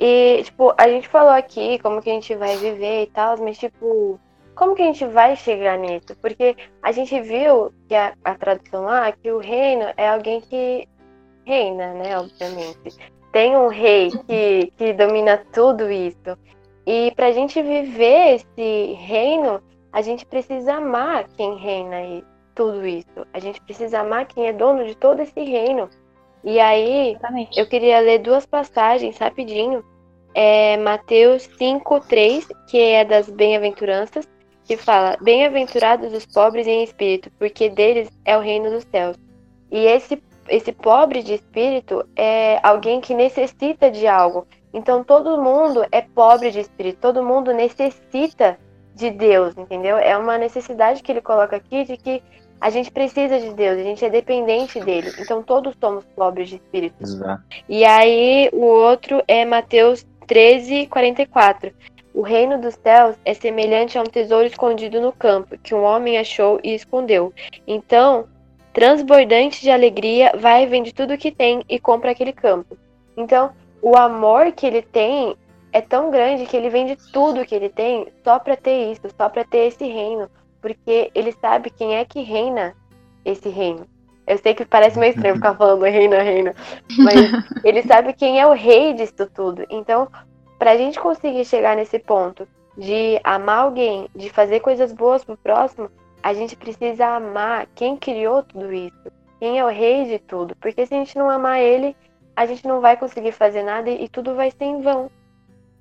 [0.00, 3.56] E, tipo, a gente falou aqui como que a gente vai viver e tal, mas,
[3.56, 4.18] tipo,
[4.56, 6.16] como que a gente vai chegar nisso?
[6.20, 10.88] Porque a gente viu que a, a tradução lá, que o reino é alguém que
[11.46, 12.18] reina, né?
[12.18, 12.96] Obviamente.
[13.30, 16.36] Tem um rei que, que domina tudo isso.
[16.86, 19.62] E para a gente viver esse reino,
[19.92, 22.24] a gente precisa amar quem reina e
[22.54, 23.26] tudo isso.
[23.32, 25.88] A gente precisa amar quem é dono de todo esse reino.
[26.44, 27.58] E aí, Exatamente.
[27.58, 29.84] eu queria ler duas passagens rapidinho.
[30.34, 34.26] É Mateus 5, 3, que é das bem-aventuranças,
[34.64, 39.16] que fala: Bem-aventurados os pobres em espírito, porque deles é o reino dos céus.
[39.70, 44.46] E esse, esse pobre de espírito é alguém que necessita de algo.
[44.72, 48.58] Então todo mundo é pobre de espírito, todo mundo necessita
[48.94, 49.96] de Deus, entendeu?
[49.96, 52.22] É uma necessidade que ele coloca aqui de que
[52.60, 55.12] a gente precisa de Deus, a gente é dependente dele.
[55.18, 57.02] Então todos somos pobres de espírito.
[57.02, 57.42] Exato.
[57.68, 61.72] E aí o outro é Mateus 13, 44.
[62.14, 66.18] O reino dos céus é semelhante a um tesouro escondido no campo, que um homem
[66.18, 67.32] achou e escondeu.
[67.66, 68.26] Então,
[68.72, 72.76] transbordante de alegria, vai e vende tudo o que tem e compra aquele campo.
[73.16, 73.52] Então,
[73.82, 75.36] o amor que ele tem
[75.72, 79.28] é tão grande que ele vende tudo que ele tem só para ter isso, só
[79.28, 80.30] para ter esse reino,
[80.60, 82.74] porque ele sabe quem é que reina
[83.24, 83.86] esse reino.
[84.24, 86.54] Eu sei que parece meio estranho ficar falando reina, reina,
[86.98, 87.14] mas
[87.64, 89.66] ele sabe quem é o rei disso tudo.
[89.68, 90.08] Então,
[90.58, 92.46] para a gente conseguir chegar nesse ponto
[92.78, 95.90] de amar alguém, de fazer coisas boas pro próximo,
[96.22, 99.10] a gente precisa amar quem criou tudo isso,
[99.40, 100.54] quem é o rei de tudo.
[100.60, 101.96] Porque se a gente não amar ele,
[102.36, 105.10] a gente não vai conseguir fazer nada e tudo vai ser em vão.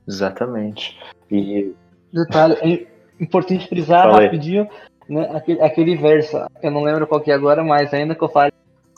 [0.08, 0.98] Exatamente.
[1.30, 1.74] E.
[2.14, 4.26] Detalhe, é importante frisar Falei.
[4.26, 4.68] rapidinho
[5.12, 8.30] né, aquele, aquele verso, eu não lembro qual que é agora, mas ainda que eu
[8.30, 8.54] fale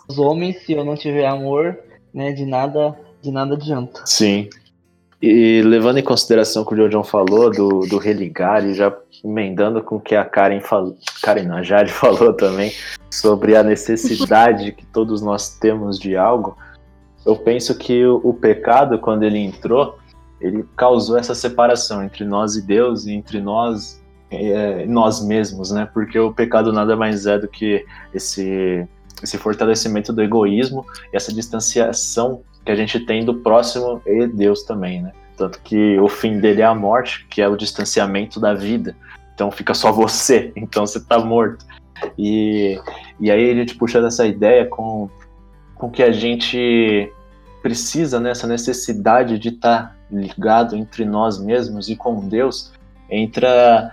[0.07, 1.77] os homens, se eu não tiver amor,
[2.13, 4.01] né, de nada, de nada adianta.
[4.05, 4.47] Sim.
[5.19, 9.81] E levando em consideração o que o João falou do, do religar e já emendando
[9.81, 12.71] com o que a Karen falou, Karen não, a Jade falou também
[13.09, 16.57] sobre a necessidade que todos nós temos de algo,
[17.25, 19.97] eu penso que o, o pecado, quando ele entrou,
[20.39, 25.87] ele causou essa separação entre nós e Deus e entre nós é, nós mesmos, né?
[25.93, 28.87] Porque o pecado nada mais é do que esse
[29.21, 34.63] esse fortalecimento do egoísmo e essa distanciação que a gente tem do próximo e Deus
[34.63, 35.11] também, né?
[35.37, 38.95] Tanto que o fim dele é a morte, que é o distanciamento da vida.
[39.33, 41.65] Então fica só você, então você tá morto.
[42.17, 42.79] E,
[43.19, 45.09] e aí a gente puxando essa ideia com,
[45.83, 47.11] com que a gente
[47.61, 52.71] precisa, né, essa necessidade de estar tá ligado entre nós mesmos e com Deus,
[53.09, 53.91] entra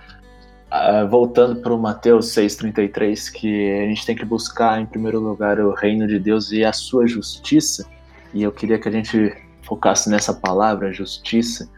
[0.71, 5.59] uh, voltando para o Mateus 6,33, que a gente tem que buscar em primeiro lugar
[5.59, 7.85] o reino de Deus e a sua justiça.
[8.33, 11.69] E eu queria que a gente focasse nessa palavra, justiça.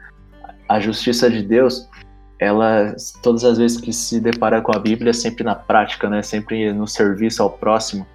[0.70, 1.90] A justiça de Deus,
[2.38, 6.22] ela, todas as vezes que se depara com a Bíblia, é sempre na prática, né?
[6.22, 8.06] Sempre no serviço ao próximo.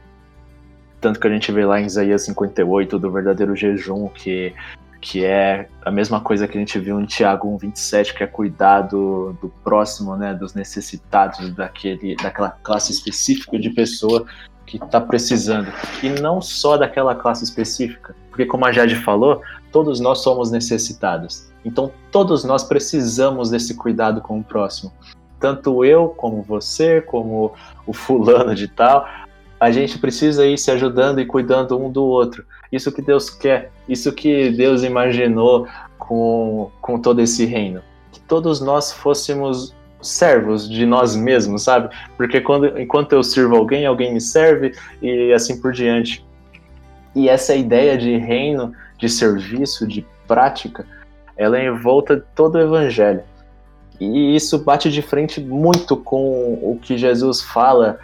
[1.00, 4.52] Tanto que a gente vê lá em Isaías 58 do verdadeiro jejum, que,
[5.00, 8.82] que é a mesma coisa que a gente viu em Tiago 1,27, que é cuidar
[8.82, 10.34] do, do próximo, né?
[10.34, 14.26] Dos necessitados, daquele, daquela classe específica de pessoa
[14.66, 15.72] que está precisando.
[16.02, 18.14] E não só daquela classe específica.
[18.28, 19.42] Porque, como a Jade falou,
[19.72, 21.48] todos nós somos necessitados.
[21.64, 24.92] Então, todos nós precisamos desse cuidado com o próximo.
[25.40, 27.52] Tanto eu, como você, como
[27.86, 29.08] o fulano de tal,
[29.60, 32.44] a gente precisa ir se ajudando e cuidando um do outro.
[32.70, 35.66] Isso que Deus quer, isso que Deus imaginou
[35.98, 37.82] com, com todo esse reino.
[38.12, 41.94] Que todos nós fôssemos servos de nós mesmos, sabe?
[42.16, 46.24] Porque quando, enquanto eu sirvo alguém, alguém me serve e assim por diante.
[47.14, 50.86] E essa ideia de reino, de serviço, de prática,
[51.36, 53.22] ela é em volta de todo o evangelho.
[54.00, 57.98] E isso bate de frente muito com o que Jesus fala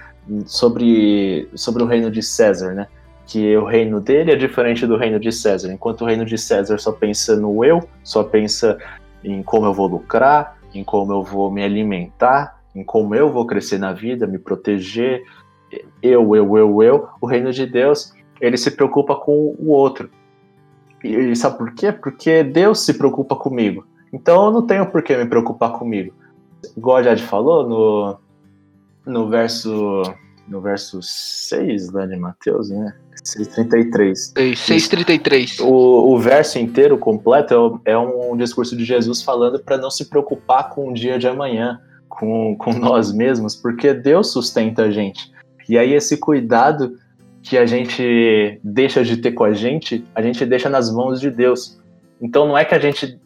[0.46, 2.86] sobre, sobre o reino de César, né?
[3.26, 5.72] Que o reino dele é diferente do reino de César.
[5.72, 8.78] Enquanto o reino de César só pensa no eu, só pensa
[9.22, 13.46] em como eu vou lucrar, em como eu vou me alimentar, em como eu vou
[13.46, 15.22] crescer na vida, me proteger,
[16.02, 17.08] eu, eu, eu, eu.
[17.20, 20.10] O reino de Deus, ele se preocupa com o outro.
[21.02, 21.92] E sabe por quê?
[21.92, 23.86] Porque Deus se preocupa comigo.
[24.12, 26.14] Então eu não tenho por que me preocupar comigo.
[26.76, 28.18] Igual a Jade falou no,
[29.06, 30.02] no verso
[30.46, 32.94] no verso 6 lá de Mateus, né?
[33.24, 34.34] 6,33.
[34.34, 35.60] 6,33.
[35.60, 40.04] O, o verso inteiro, completo, é, é um discurso de Jesus falando para não se
[40.04, 45.32] preocupar com o dia de amanhã, com, com nós mesmos, porque Deus sustenta a gente.
[45.68, 46.98] E aí esse cuidado
[47.42, 51.30] que a gente deixa de ter com a gente, a gente deixa nas mãos de
[51.30, 51.78] Deus.
[52.20, 53.18] Então não é que a gente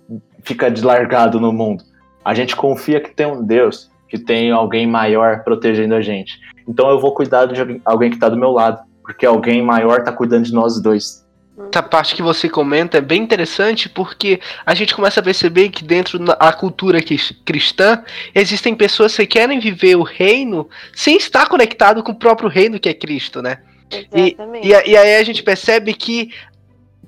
[0.42, 1.84] fica largado no mundo.
[2.24, 6.38] A gente confia que tem um Deus, que tem alguém maior protegendo a gente.
[6.66, 10.12] Então eu vou cuidar de alguém que está do meu lado porque alguém maior está
[10.12, 11.26] cuidando de nós dois.
[11.72, 15.82] essa parte que você comenta é bem interessante porque a gente começa a perceber que
[15.82, 16.98] dentro da cultura
[17.42, 18.04] cristã
[18.34, 22.88] existem pessoas que querem viver o reino sem estar conectado com o próprio reino que
[22.88, 23.62] é Cristo, né?
[23.90, 24.68] Exatamente.
[24.68, 26.30] E, e, e aí a gente percebe que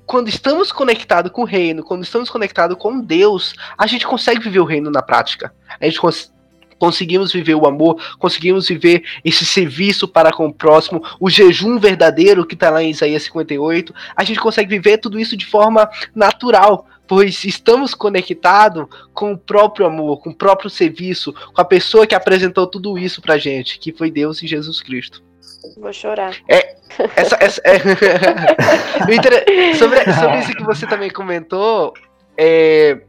[0.07, 4.59] quando estamos conectados com o reino, quando estamos conectados com Deus, a gente consegue viver
[4.59, 5.53] o reino na prática.
[5.79, 6.33] A gente cons
[6.81, 12.43] conseguimos viver o amor, conseguimos viver esse serviço para com o próximo, o jejum verdadeiro
[12.43, 13.93] que está lá em Isaías 58.
[14.15, 19.85] A gente consegue viver tudo isso de forma natural, pois estamos conectados com o próprio
[19.85, 23.93] amor, com o próprio serviço, com a pessoa que apresentou tudo isso pra gente, que
[23.93, 25.21] foi Deus e Jesus Cristo.
[25.77, 26.35] Vou chorar.
[26.49, 26.77] É,
[27.15, 27.77] essa, essa, é...
[29.77, 31.93] sobre, sobre isso que você também comentou,
[32.35, 33.01] é,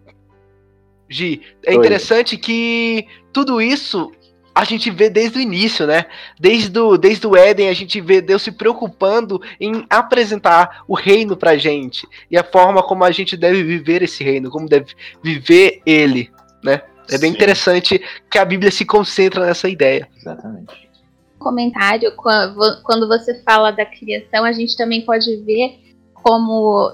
[1.13, 2.41] Gi, é interessante Oi.
[2.41, 4.11] que tudo isso
[4.55, 6.05] a gente vê desde o início, né?
[6.39, 11.37] Desde o, desde o Éden, a gente vê Deus se preocupando em apresentar o reino
[11.37, 15.81] pra gente e a forma como a gente deve viver esse reino, como deve viver
[15.87, 16.31] ele,
[16.63, 16.83] né?
[17.11, 17.37] É bem Sim.
[17.37, 20.09] interessante que a Bíblia se concentra nessa ideia.
[20.17, 20.91] Exatamente.
[21.39, 25.81] Comentário, quando você fala da criação, a gente também pode ver
[26.15, 26.93] como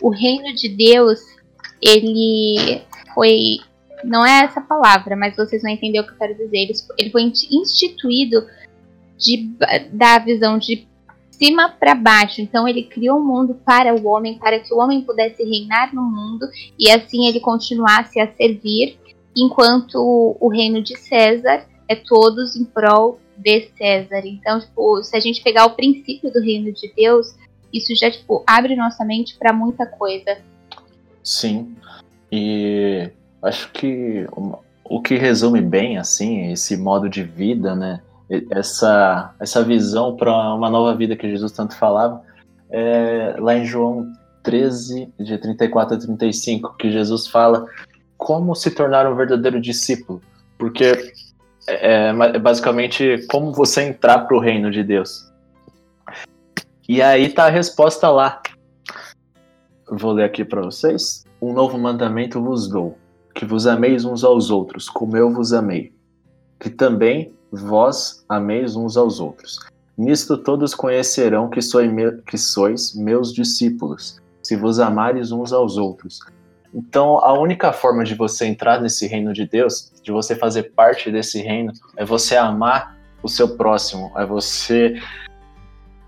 [0.00, 1.18] o reino de Deus
[1.82, 2.82] ele
[3.14, 3.58] foi
[4.04, 6.70] não é essa palavra, mas vocês vão entender o que eu quero dizer.
[6.98, 8.46] Ele, foi instituído
[9.18, 9.50] de,
[9.92, 10.88] da visão de
[11.30, 12.40] cima para baixo.
[12.40, 16.02] Então ele criou um mundo para o homem, para que o homem pudesse reinar no
[16.02, 16.46] mundo
[16.78, 18.98] e assim ele continuasse a servir,
[19.36, 24.22] enquanto o, o reino de César é todos em prol de César.
[24.24, 27.34] Então, tipo, se a gente pegar o princípio do reino de Deus,
[27.72, 30.38] isso já tipo abre nossa mente para muita coisa.
[31.22, 31.74] Sim.
[32.30, 33.10] E
[33.42, 34.26] Acho que
[34.84, 38.00] o que resume bem assim esse modo de vida, né?
[38.50, 42.22] Essa essa visão para uma nova vida que Jesus tanto falava,
[42.70, 44.12] é lá em João
[44.42, 47.66] 13 de 34 a 35, que Jesus fala
[48.16, 50.20] como se tornar um verdadeiro discípulo,
[50.58, 51.12] porque
[51.66, 55.30] é, é basicamente como você entrar para o reino de Deus.
[56.88, 58.42] E aí tá a resposta lá.
[59.88, 61.24] Vou ler aqui para vocês.
[61.40, 62.98] Um novo mandamento vos dou,
[63.34, 65.92] que vos ameis uns aos outros, como eu vos amei,
[66.58, 69.58] que também vós ameis uns aos outros.
[69.96, 71.60] Nisto todos conhecerão que,
[72.38, 76.20] sois meus discípulos, se vos amares uns aos outros.
[76.72, 81.10] Então, a única forma de você entrar nesse reino de Deus, de você fazer parte
[81.10, 85.00] desse reino, é você amar o seu próximo, é você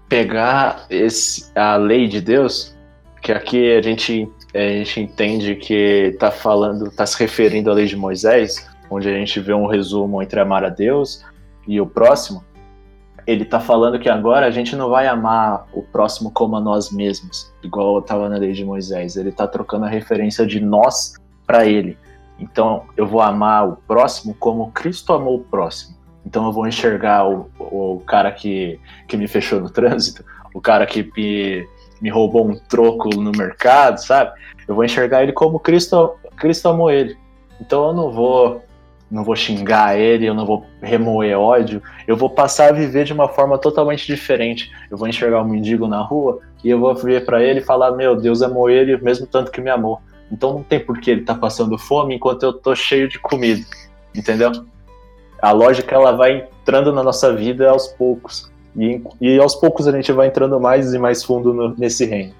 [0.08, 2.74] pegar esse, a lei de Deus,
[3.20, 7.86] que aqui a gente a gente entende que está falando, está se referindo à lei
[7.86, 11.24] de Moisés, onde a gente vê um resumo entre amar a Deus
[11.66, 12.44] e o próximo.
[13.26, 16.90] Ele está falando que agora a gente não vai amar o próximo como a nós
[16.90, 19.16] mesmos, igual estava na lei de Moisés.
[19.16, 21.14] Ele está trocando a referência de nós
[21.46, 21.96] para ele.
[22.38, 25.96] Então eu vou amar o próximo como Cristo amou o próximo.
[26.26, 30.84] Então eu vou enxergar o, o cara que, que me fechou no trânsito, o cara
[30.84, 31.66] que me
[32.02, 34.32] me roubou um troco no mercado, sabe?
[34.66, 37.16] Eu vou enxergar ele como Cristo, Cristo amou ele.
[37.60, 38.60] Então eu não vou
[39.08, 43.12] não vou xingar ele, eu não vou remoer ódio, eu vou passar a viver de
[43.12, 44.72] uma forma totalmente diferente.
[44.90, 47.92] Eu vou enxergar um mendigo na rua e eu vou vir para ele e falar:
[47.92, 50.00] "Meu, Deus amou ele mesmo tanto que me amou".
[50.30, 53.62] Então não tem por que ele tá passando fome enquanto eu tô cheio de comida.
[54.14, 54.50] Entendeu?
[55.40, 58.51] A lógica ela vai entrando na nossa vida aos poucos.
[58.76, 62.34] E, e aos poucos a gente vai entrando mais e mais fundo no, nesse reino.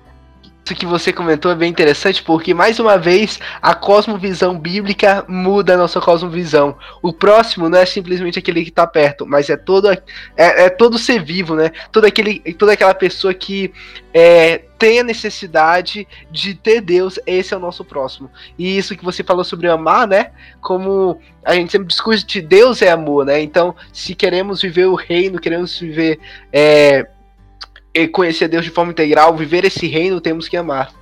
[0.65, 5.75] Isso que você comentou é bem interessante porque, mais uma vez, a cosmovisão bíblica muda
[5.75, 6.79] a nossa cosmovisão.
[7.03, 10.01] O próximo não é simplesmente aquele que está perto, mas é todo, é,
[10.37, 11.73] é, todo ser vivo, né?
[11.91, 13.73] Todo aquele, toda aquela pessoa que
[14.15, 18.31] é, tem a necessidade de ter Deus, esse é o nosso próximo.
[18.57, 20.31] E isso que você falou sobre amar, né?
[20.61, 23.41] Como a gente sempre discute, Deus é amor, né?
[23.41, 26.21] Então, se queremos viver o reino, queremos viver.
[26.53, 27.09] É,
[28.13, 30.93] conhecer Deus de forma integral, viver esse reino, temos que amar.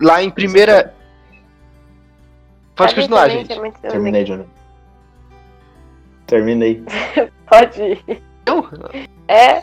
[0.00, 0.94] Lá em primeira.
[2.74, 3.48] Pode continuar, gente.
[3.82, 4.44] Terminei, Johnny.
[6.26, 6.82] Terminei.
[7.46, 8.22] Pode ir.
[8.46, 8.68] Eu?
[9.28, 9.62] É?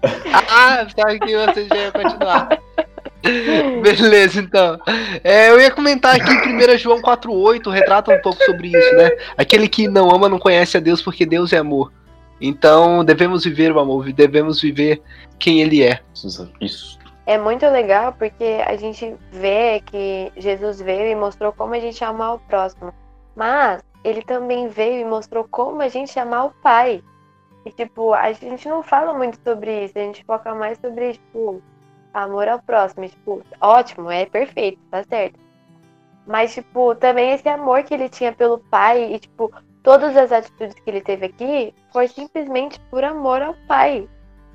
[0.50, 2.48] Ah, sabe que você já ia continuar.
[3.82, 4.78] Beleza, então.
[5.24, 9.10] É, eu ia comentar aqui em 1 João 4,8, retrata um pouco sobre isso, né?
[9.36, 11.92] Aquele que não ama não conhece a Deus porque Deus é amor.
[12.40, 15.02] Então devemos viver o amor, devemos viver
[15.38, 16.00] quem ele é.
[16.60, 16.98] Isso.
[17.26, 22.02] É muito legal porque a gente vê que Jesus veio e mostrou como a gente
[22.02, 22.92] amar o próximo.
[23.36, 27.02] Mas ele também veio e mostrou como a gente amar o Pai.
[27.64, 31.62] E, tipo, a gente não fala muito sobre isso, a gente foca mais sobre, tipo,
[32.14, 35.38] amor ao próximo, tipo, ótimo, é perfeito, tá certo.
[36.26, 39.52] Mas, tipo, também esse amor que ele tinha pelo pai e, tipo,
[39.88, 44.06] todas as atitudes que ele teve aqui foi simplesmente por amor ao pai.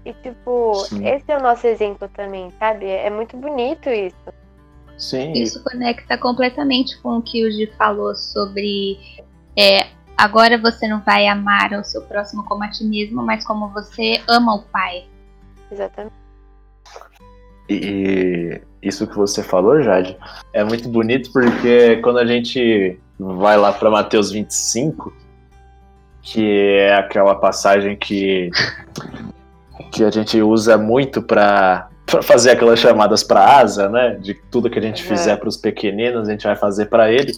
[0.06, 1.08] E, tipo, Sim.
[1.08, 2.86] esse é o nosso exemplo também, sabe?
[2.86, 4.16] É muito bonito isso.
[4.96, 5.32] Sim.
[5.32, 9.00] Isso conecta completamente com o que o Gi falou sobre
[9.58, 13.70] é, agora você não vai amar o seu próximo como a ti mesmo, mas como
[13.70, 15.06] você ama o pai.
[15.72, 16.14] Exatamente.
[17.68, 20.16] E isso que você falou, Jade,
[20.54, 25.23] é muito bonito porque quando a gente vai lá para Mateus 25,
[26.24, 28.50] que é aquela passagem que,
[29.92, 31.90] que a gente usa muito para
[32.24, 34.16] fazer aquelas chamadas para asa, né?
[34.16, 37.34] De tudo que a gente fizer para os pequeninos, a gente vai fazer para ele.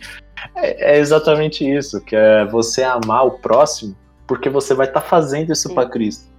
[0.56, 3.96] É, é, exatamente isso, que é você amar o próximo,
[4.28, 6.30] porque você vai estar tá fazendo isso para Cristo.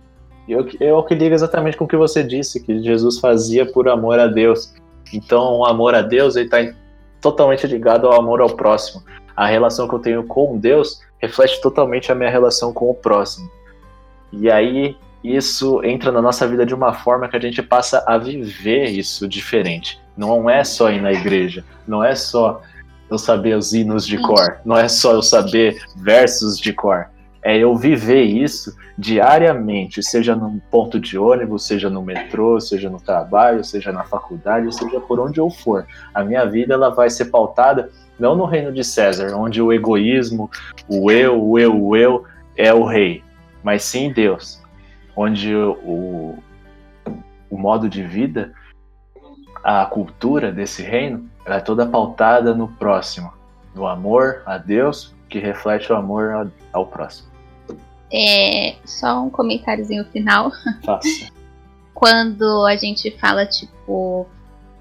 [0.47, 3.89] E eu, eu que ligo exatamente com o que você disse, que Jesus fazia por
[3.89, 4.73] amor a Deus.
[5.13, 6.59] Então, o amor a Deus está
[7.21, 9.03] totalmente ligado ao amor ao próximo.
[9.37, 13.51] A relação que eu tenho com Deus reflete totalmente a minha relação com o próximo.
[14.33, 18.17] E aí, isso entra na nossa vida de uma forma que a gente passa a
[18.17, 20.01] viver isso diferente.
[20.17, 22.63] Não é só ir na igreja, não é só
[23.11, 27.09] eu saber os hinos de cor, não é só eu saber versos de cor,
[27.43, 33.01] é eu viver isso diariamente, seja num ponto de ônibus, seja no metrô, seja no
[33.01, 35.87] trabalho, seja na faculdade, seja por onde eu for.
[36.15, 40.51] A minha vida ela vai ser pautada não no reino de César, onde o egoísmo,
[40.89, 42.25] o eu, o eu, o eu
[42.57, 43.23] é o rei,
[43.63, 44.63] mas sim Deus,
[45.15, 46.39] onde o,
[47.51, 48.53] o modo de vida,
[49.63, 53.33] a cultura desse reino, ela é toda pautada no próximo,
[53.75, 57.29] no amor a Deus, que reflete o amor ao próximo.
[58.13, 60.51] É, só um comentáriozinho final.
[60.85, 61.09] Faça.
[61.93, 64.27] Quando a gente fala, tipo,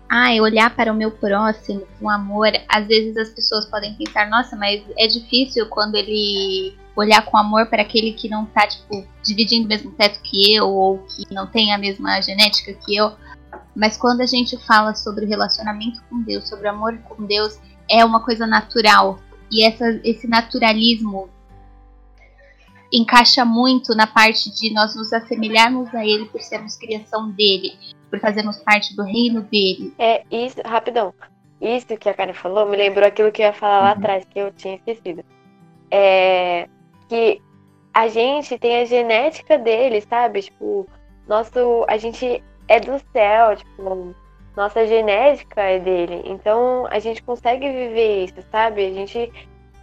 [0.10, 4.56] ah, olhar para o meu próximo com amor, às vezes as pessoas podem pensar, nossa,
[4.56, 9.66] mas é difícil quando ele olhar com amor para aquele que não tá, tipo, dividindo
[9.66, 13.14] o mesmo teto que eu, ou que não tem a mesma genética que eu.
[13.76, 18.24] Mas quando a gente fala sobre relacionamento com Deus, sobre amor com Deus, é uma
[18.24, 19.20] coisa natural.
[19.52, 21.30] E essa, esse naturalismo
[22.92, 27.78] encaixa muito na parte de nós nos assemelharmos a ele por sermos criação dele,
[28.16, 29.94] por fazermos parte do reino dele.
[30.00, 31.14] É, isso, rapidão.
[31.62, 33.98] Isso que a Karen falou me lembrou aquilo que eu ia falar lá uhum.
[33.98, 35.24] atrás, que eu tinha esquecido.
[35.92, 36.68] É
[37.08, 37.42] que
[37.94, 40.42] a gente tem a genética dele, sabe?
[40.42, 40.88] Tipo,
[41.28, 44.16] nosso, a gente é do céu, tipo,
[44.56, 46.22] nossa genética é dele.
[46.26, 48.86] Então a gente consegue viver isso, sabe?
[48.86, 49.32] A gente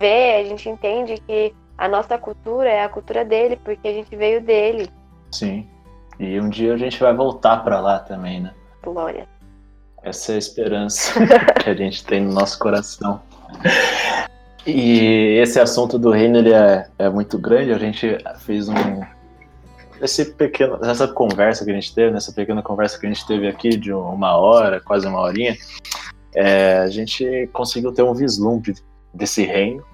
[0.00, 4.14] vê, a gente entende que a nossa cultura é a cultura dele, porque a gente
[4.16, 4.88] veio dele.
[5.30, 5.68] Sim.
[6.18, 8.52] E um dia a gente vai voltar para lá também, né?
[8.82, 9.26] Glória.
[10.02, 11.14] Essa é a esperança
[11.62, 13.20] que a gente tem no nosso coração.
[14.66, 17.72] E esse assunto do reino ele é, é muito grande.
[17.72, 18.74] A gente fez um
[20.00, 23.46] esse pequeno, essa conversa que a gente teve, nessa pequena conversa que a gente teve
[23.46, 25.56] aqui de uma hora, quase uma horinha,
[26.34, 28.74] é, a gente conseguiu ter um vislumbre
[29.14, 29.84] desse reino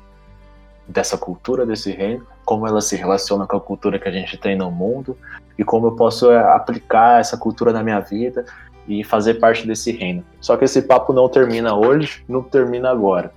[0.88, 4.56] dessa cultura desse reino, como ela se relaciona com a cultura que a gente tem
[4.56, 5.16] no mundo
[5.58, 8.46] e como eu posso é, aplicar essa cultura na minha vida
[8.88, 10.24] e fazer parte desse reino.
[10.40, 13.32] Só que esse papo não termina hoje, não termina agora.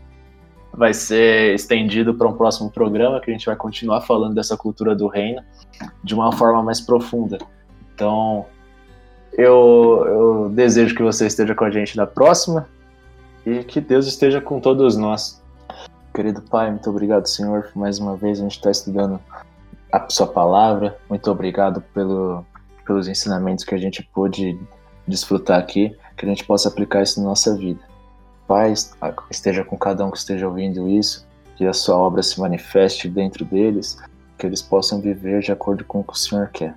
[0.73, 4.95] Vai ser estendido para um próximo programa que a gente vai continuar falando dessa cultura
[4.95, 5.43] do reino
[6.01, 7.37] de uma forma mais profunda.
[7.93, 8.45] Então,
[9.33, 12.65] eu, eu desejo que você esteja com a gente na próxima
[13.45, 15.40] e que Deus esteja com todos nós.
[16.13, 19.19] Querido Pai, muito obrigado, Senhor, por mais uma vez a gente está estudando
[19.91, 20.97] a Sua palavra.
[21.09, 22.45] Muito obrigado pelo,
[22.85, 24.59] pelos ensinamentos que a gente pôde
[25.07, 27.79] desfrutar aqui, que a gente possa aplicar isso na nossa vida.
[28.47, 28.73] Pai,
[29.29, 31.25] esteja com cada um que esteja ouvindo isso,
[31.55, 33.97] que a Sua obra se manifeste dentro deles,
[34.37, 36.75] que eles possam viver de acordo com o que o Senhor quer.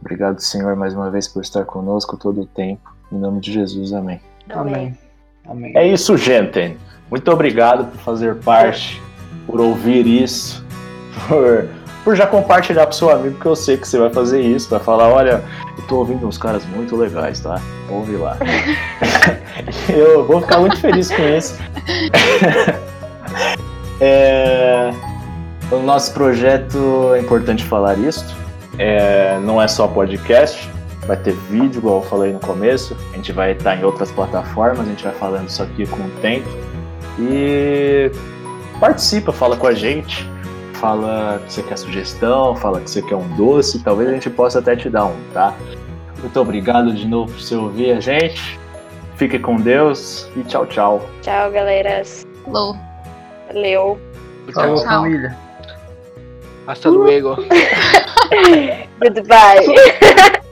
[0.00, 2.94] Obrigado, Senhor, mais uma vez por estar conosco todo o tempo.
[3.12, 4.20] Em nome de Jesus, amém.
[4.50, 4.96] Amém.
[5.46, 5.76] amém.
[5.76, 6.78] É isso, gente.
[7.10, 9.00] Muito obrigado por fazer parte,
[9.46, 10.64] por ouvir isso,
[11.28, 11.68] por,
[12.02, 14.80] por já compartilhar pro seu amigo, que eu sei que você vai fazer isso, vai
[14.80, 15.42] falar, olha,
[15.76, 17.60] eu tô ouvindo uns caras muito legais, tá?
[17.88, 18.36] Ouve lá.
[19.88, 21.58] eu vou ficar muito feliz com isso.
[24.00, 24.90] é,
[25.70, 28.36] o nosso projeto, é importante falar isso,
[28.78, 30.68] é, não é só podcast,
[31.06, 34.80] vai ter vídeo, igual eu falei no começo, a gente vai estar em outras plataformas,
[34.80, 36.48] a gente vai falando isso aqui com o tempo.
[37.18, 38.10] E
[38.80, 40.28] participa, fala com a gente.
[40.74, 44.58] Fala que você quer sugestão, fala que você quer um doce, talvez a gente possa
[44.58, 45.54] até te dar um, tá?
[46.20, 48.58] Muito obrigado de novo por você ouvir a gente.
[49.16, 51.08] Fique com Deus e tchau, tchau.
[51.22, 52.26] Tchau, galeras.
[52.46, 52.76] Lou.
[53.46, 53.98] Valeu.
[54.52, 55.36] Tchau, tchau, família.
[56.66, 57.36] Hasta luego.
[59.00, 60.34] Goodbye.